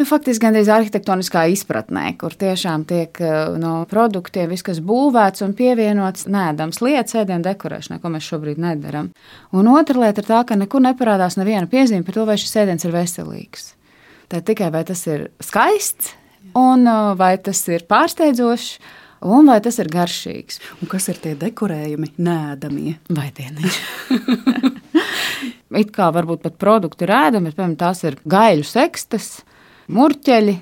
Nu, 0.00 0.06
faktiski 0.08 0.46
gandrīz 0.46 0.70
arhitektoniskā 0.72 1.44
izpratnē, 1.52 2.06
kur 2.20 2.32
tiešām 2.38 2.86
tiek 2.88 3.18
eh, 3.20 3.34
no 3.60 3.74
produktiem 3.90 4.48
viss, 4.52 4.64
kas 4.64 4.80
būvēts 4.84 5.44
un 5.44 5.52
pievienots 5.58 6.24
nēdams 6.32 6.80
lietas 6.84 7.18
ēdienu 7.20 7.44
dekorēšanai, 7.44 8.00
ko 8.00 8.12
mēs 8.14 8.30
šobrīd 8.30 8.62
nedaram. 8.62 9.10
Un 9.52 9.68
otra 9.74 10.06
lieta 10.06 10.24
ir 10.24 10.30
tā, 10.30 10.40
ka 10.48 10.56
nekur 10.56 10.84
neparādās 10.86 11.36
neviena 11.40 11.68
piezīme 11.70 12.06
par 12.08 12.16
to, 12.16 12.26
vai 12.28 12.38
šis 12.40 12.56
ēdiens 12.64 12.88
ir 12.88 12.96
veselīgs. 12.96 13.68
Tā 14.32 14.40
tikai 14.40 14.72
vai 14.72 14.82
tas 14.88 15.04
ir 15.12 15.28
skaists 15.44 16.14
un 16.56 16.88
eh, 16.88 17.04
vai 17.20 17.36
tas 17.44 17.62
ir 17.68 17.86
pārsteidzošs. 17.90 18.74
Un 19.22 19.46
vai 19.46 19.60
tas 19.62 19.76
ir 19.78 19.86
garšīgs? 19.86 20.56
Un 20.82 20.88
kas 20.90 21.04
ir 21.12 21.20
tie 21.22 21.36
dekorējumi, 21.38 22.08
nēdamie? 22.18 22.96
Vai 23.14 23.28
tie 23.36 23.52
ne? 23.54 23.70
It 25.82 25.92
kā 25.94 26.08
varbūt 26.10 26.42
pat 26.42 26.58
produkti 26.58 27.06
ir 27.06 27.12
ēdami, 27.14 27.52
bet, 27.52 27.54
piemēram, 27.54 27.76
tās 27.78 28.02
ir 28.02 28.18
gaļu 28.26 28.66
sekstes, 28.66 29.28
murķeļi. 29.92 30.56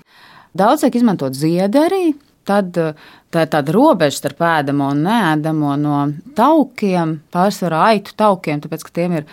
Daudz 0.58 0.84
tiek 0.84 0.98
izmantot 0.98 1.36
ziederi. 1.38 2.10
Tad 2.48 2.76
eh, 2.80 2.98
tā 3.30 3.44
ir 3.44 3.52
tāda 3.52 3.74
robeža 3.76 4.22
starp 4.22 4.42
ēdamo 4.48 4.90
un 4.94 5.04
neēdamo 5.06 5.76
no 5.78 6.02
taukiem, 6.38 7.20
pārsvarā 7.32 7.86
aitu 7.92 8.16
taukiem, 8.18 8.62
tāpēc 8.64 8.86
ka 8.86 8.94
tiem 8.96 9.18
ir 9.20 9.26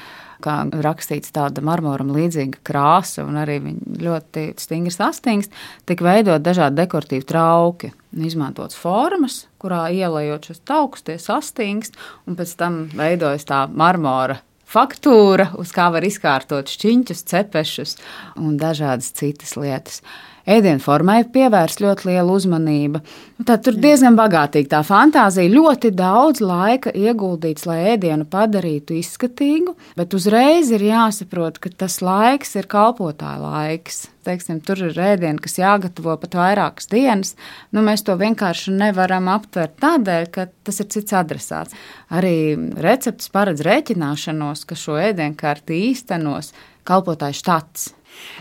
kā 0.43 0.57
rakstīts 0.85 1.33
tāda 1.33 1.63
marmoram 1.65 2.11
līdzīga 2.13 2.61
krāsa, 2.67 3.23
un 3.25 3.39
arī 3.41 3.57
ļoti 4.03 4.51
stingri 4.61 4.93
sastingst, 4.93 5.55
tika 5.89 6.05
veidot 6.05 6.43
dažādi 6.45 6.83
dekoratīvi 6.83 7.25
trauki. 7.25 7.93
Izmantots 8.17 8.77
formas, 8.77 9.45
kurā 9.61 9.87
ielējot 9.93 10.51
šos 10.51 10.61
taukus, 10.67 11.05
tie 11.05 11.17
sastingst, 11.21 11.97
un 12.29 12.37
pēc 12.37 12.53
tam 12.59 12.83
veidojas 12.97 13.45
tā 13.49 13.65
marmora 13.69 14.39
faktūra, 14.67 15.51
uz 15.59 15.71
kā 15.75 15.87
var 15.93 16.05
izkārtot 16.07 16.71
šķiņķus, 16.71 17.23
cepešus 17.31 17.95
un 18.41 18.57
dažādas 18.59 19.13
citas 19.15 19.55
lietas. 19.59 20.01
Ēdienu 20.47 20.79
formai 20.79 21.25
pievērst 21.27 21.81
ļoti 21.83 22.07
liela 22.07 22.31
uzmanība. 22.31 23.01
Tad 23.43 23.65
tur 23.65 23.75
diezgan 23.83 24.15
bagātīga 24.15 24.77
tā 24.77 24.79
fantāzija, 24.87 25.51
ļoti 25.51 25.91
daudz 25.91 26.39
laika 26.39 26.93
ieguldīts, 26.95 27.65
lai 27.67 27.81
ēdienu 27.93 28.23
padarītu 28.31 28.95
izskatīgu, 28.95 29.75
bet 29.99 30.15
uzreiz 30.15 30.71
ir 30.71 30.85
jāsaprot, 30.87 31.59
ka 31.59 31.73
tas 31.83 31.99
laiks 31.99 32.55
ir 32.55 32.69
kalpotāja 32.71 33.41
laiks. 33.43 34.05
Teiksim, 34.27 34.61
tur 34.63 34.85
ir 34.87 34.95
ēdieni, 34.95 35.39
kas 35.43 35.59
jāgatavo 35.59 36.15
pat 36.23 36.39
vairākas 36.39 36.87
dienas. 36.91 37.35
Nu, 37.75 37.83
mēs 37.83 38.07
to 38.07 38.15
vienkārši 38.19 38.71
nevaram 38.75 39.27
aptvert 39.31 39.75
tādēļ, 39.83 40.31
ka 40.31 40.47
tas 40.67 40.79
ir 40.83 40.89
cits 40.95 41.15
adresāts. 41.15 41.75
Arī 42.07 42.55
recepts 42.79 43.31
paredz 43.35 43.67
rēķināšanos, 43.67 44.63
ka 44.67 44.79
šo 44.79 44.95
ēdienu 45.09 45.35
kārti 45.39 45.83
īstenos 45.91 46.55
kalpotāju 46.87 47.39
štats. 47.43 47.91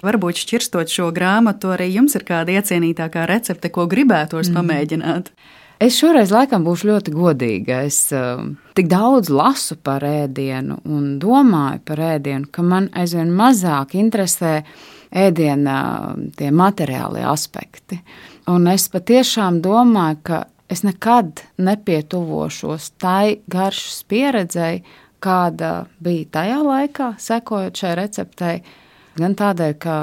Varbūt 0.07 0.43
šķirstot 0.43 0.93
šo 0.93 1.11
grāmatu, 1.17 1.73
arī 1.75 1.91
jums 1.95 2.17
ir 2.19 2.27
kāda 2.29 2.59
iecienītākā 2.59 3.27
recepte, 3.31 3.71
ko 3.73 3.87
gribētos 3.91 4.51
mm. 4.51 4.59
pamēģināt. 4.59 5.31
Es 5.83 5.99
šoreiz 6.01 6.31
laikam 6.33 6.65
būšu 6.65 6.89
ļoti 6.89 7.13
godīga. 7.13 7.83
Es 7.85 7.99
uh, 8.17 8.41
tik 8.79 8.89
daudz 8.89 9.29
lasu 9.29 9.77
par 9.77 10.05
ēdienu 10.09 10.79
un 10.89 11.17
domāju 11.21 11.83
par 11.85 12.01
ēdienu, 12.15 12.49
ka 12.49 12.65
man 12.65 12.89
aizvien 12.97 13.35
mazāk 13.37 13.93
interesē 14.01 14.63
ēdiena 15.17 15.79
tie 16.37 16.49
materiālie 16.53 17.25
aspekti. 17.29 18.01
Un 18.49 18.69
es 18.73 18.89
patiešām 18.93 19.61
domāju, 19.65 20.21
ka 20.25 20.41
es 20.73 20.83
nekad 20.87 21.45
nepietuvošos 21.61 22.95
tai 23.03 23.41
garšas 23.51 24.01
pieredzei, 24.09 24.81
kāda 25.23 25.87
bija 26.03 26.29
tajā 26.39 26.59
laikā, 26.65 27.13
sekojot 27.21 27.81
šai 27.83 27.95
receptei 27.99 28.57
Gan 29.17 29.33
tādēļ, 29.39 29.77
ka 29.81 29.97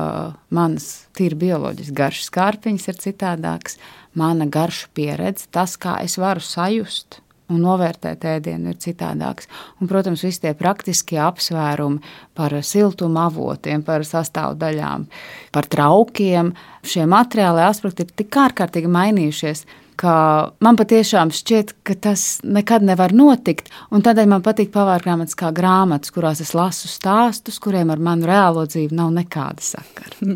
manas 0.54 1.06
tīri 1.14 1.38
bioloģiskas 1.44 1.98
garšas 1.98 2.32
kārpiņas 2.34 2.88
ir 2.90 3.02
citādākas, 3.04 3.78
mana 4.18 4.48
garšu 4.50 4.90
pieredze, 4.98 5.46
tas, 5.54 5.76
kā 5.78 6.00
es 6.02 6.18
varu 6.22 6.42
sajust 6.42 7.20
un 7.54 7.62
novērtēt 7.62 8.24
ēdienu, 8.26 8.72
ir 8.74 8.80
citādāks. 8.82 9.50
Un, 9.78 9.90
protams, 9.92 10.24
visi 10.26 10.42
tie 10.46 10.54
praktiskie 10.58 11.20
apsvērumi 11.22 12.02
par 12.38 12.56
siltuma 12.66 13.28
avotiem, 13.30 13.84
par 13.86 14.06
sastāvdaļām, 14.08 15.06
par 15.54 15.70
traukiem. 15.70 16.54
Šie 16.82 17.06
materiāli 17.10 17.66
aspekti 17.68 18.08
ir 18.08 18.14
tik 18.24 18.40
ārkārtīgi 18.48 18.90
mainījušies 18.90 19.66
ka 20.04 20.16
man 20.64 20.80
patiešām 20.80 21.32
šķiet, 21.34 21.76
ka 21.88 21.96
tas 21.96 22.42
nekad 22.44 22.84
nevar 22.86 23.16
notikt. 23.16 23.72
Tādēļ 23.94 24.32
man 24.36 24.44
patīk 24.46 24.74
pavārgrāmatas 24.74 25.38
kā 25.40 25.54
grāmatas, 25.56 26.12
kurās 26.14 26.44
es 26.44 26.52
lasu 26.58 26.92
stāstus, 26.92 27.62
kuriem 27.64 27.94
ar 27.94 28.04
manu 28.04 28.28
reālo 28.28 28.66
dzīvi 28.68 28.92
nav 28.98 29.14
nekāda 29.16 29.64
sakara. 29.64 30.36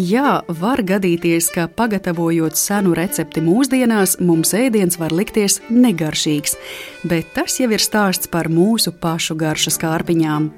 Jā, 0.00 0.40
var 0.48 0.80
gadīties, 0.88 1.50
ka 1.52 1.66
pagatavojot 1.68 2.56
senu 2.56 2.94
recepti 2.96 3.42
mūsdienās, 3.44 4.16
mums 4.24 4.54
ēdiens 4.56 4.96
var 4.96 5.12
likties 5.12 5.60
negaršīgs, 5.68 6.56
bet 7.04 7.34
tas 7.36 7.60
jau 7.60 7.68
ir 7.68 7.84
stāsts 7.84 8.32
par 8.32 8.48
mūsu 8.48 8.94
pašu 8.96 9.36
garšas 9.36 9.76
kārpiņām. 9.82 10.48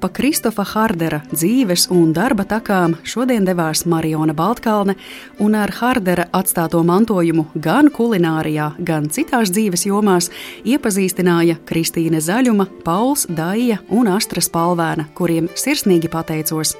Pa 0.00 0.10
Kristofa 0.12 0.64
Hardera 0.66 1.22
dzīves 1.32 1.88
un 1.94 2.12
darba 2.16 2.46
takām 2.48 2.96
šodien 3.06 3.46
devās 3.46 3.84
Mariona 3.86 4.34
Baltkalne, 4.36 4.96
un 5.42 5.54
ar 5.58 5.72
Hardera 5.78 6.28
atstāto 6.36 6.82
mantojumu 6.86 7.46
gan 7.54 7.90
kulinārijā, 7.92 8.72
gan 8.78 9.10
citās 9.12 9.52
dzīves 9.54 9.86
jomās 9.88 10.30
iepazīstināja 10.64 11.60
Kristīne 11.68 12.22
Zaļuma, 12.22 12.68
Pauls 12.84 13.26
Daija 13.28 13.80
un 13.90 14.10
Astra 14.12 14.42
Spalvēna, 14.44 15.10
kuriem 15.14 15.50
sirsnīgi 15.54 16.10
pateicos. 16.12 16.76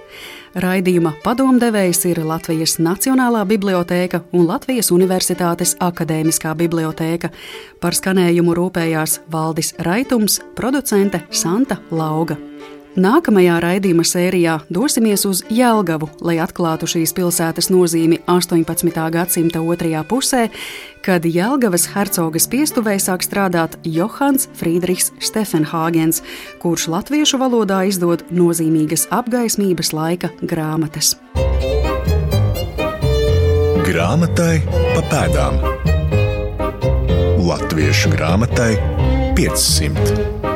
Raidījuma 0.57 1.11
padomdevējs 1.21 1.99
ir 2.09 2.23
Latvijas 2.25 2.79
Nacionālā 2.81 3.43
bibliotēka 3.45 4.23
un 4.33 4.47
Latvijas 4.49 4.89
Universitātes 4.95 5.75
Akadēmiskā 5.85 6.55
bibliotēka. 6.57 7.29
Par 7.83 7.99
skanējumu 7.99 8.57
rūpējās 8.57 9.19
Valdis 9.33 9.75
Raitums, 9.85 10.41
producente 10.57 11.27
Santa 11.29 11.77
Lauga. 11.93 12.39
Nākamajā 12.97 13.59
raidījuma 13.61 14.07
sērijā 14.09 14.55
dosimies 14.73 15.27
uz 15.29 15.43
Jēlgavu, 15.53 16.07
lai 16.25 16.39
atklātu 16.41 16.89
šīs 16.89 17.13
pilsētas 17.13 17.69
nozīmi 17.69 18.23
18. 18.25 19.03
gadsimta 19.13 19.61
otrajā 19.61 20.01
pusē, 20.09 20.47
kad 21.05 21.29
Jēlgavas 21.29 21.91
hercogas 21.93 22.49
piestuvē 22.49 22.97
sāk 22.97 23.27
strādāt 23.27 23.77
Johans 23.85 24.49
Friedrichs 24.57 25.13
Stefenhāgens, 25.21 26.23
kurš 26.63 26.89
latviešu 26.95 27.37
valodā 27.43 27.83
izdod 27.85 28.25
nozīmīgas 28.33 29.11
apgaismības 29.13 29.93
laika 29.93 30.33
grāmatas. 30.41 31.19
Grāmatai 33.85 34.65
pa 34.73 35.05
pēdām 35.13 35.61
Latviešu 37.45 38.17
grāmatai 38.17 38.73
500. 39.37 40.56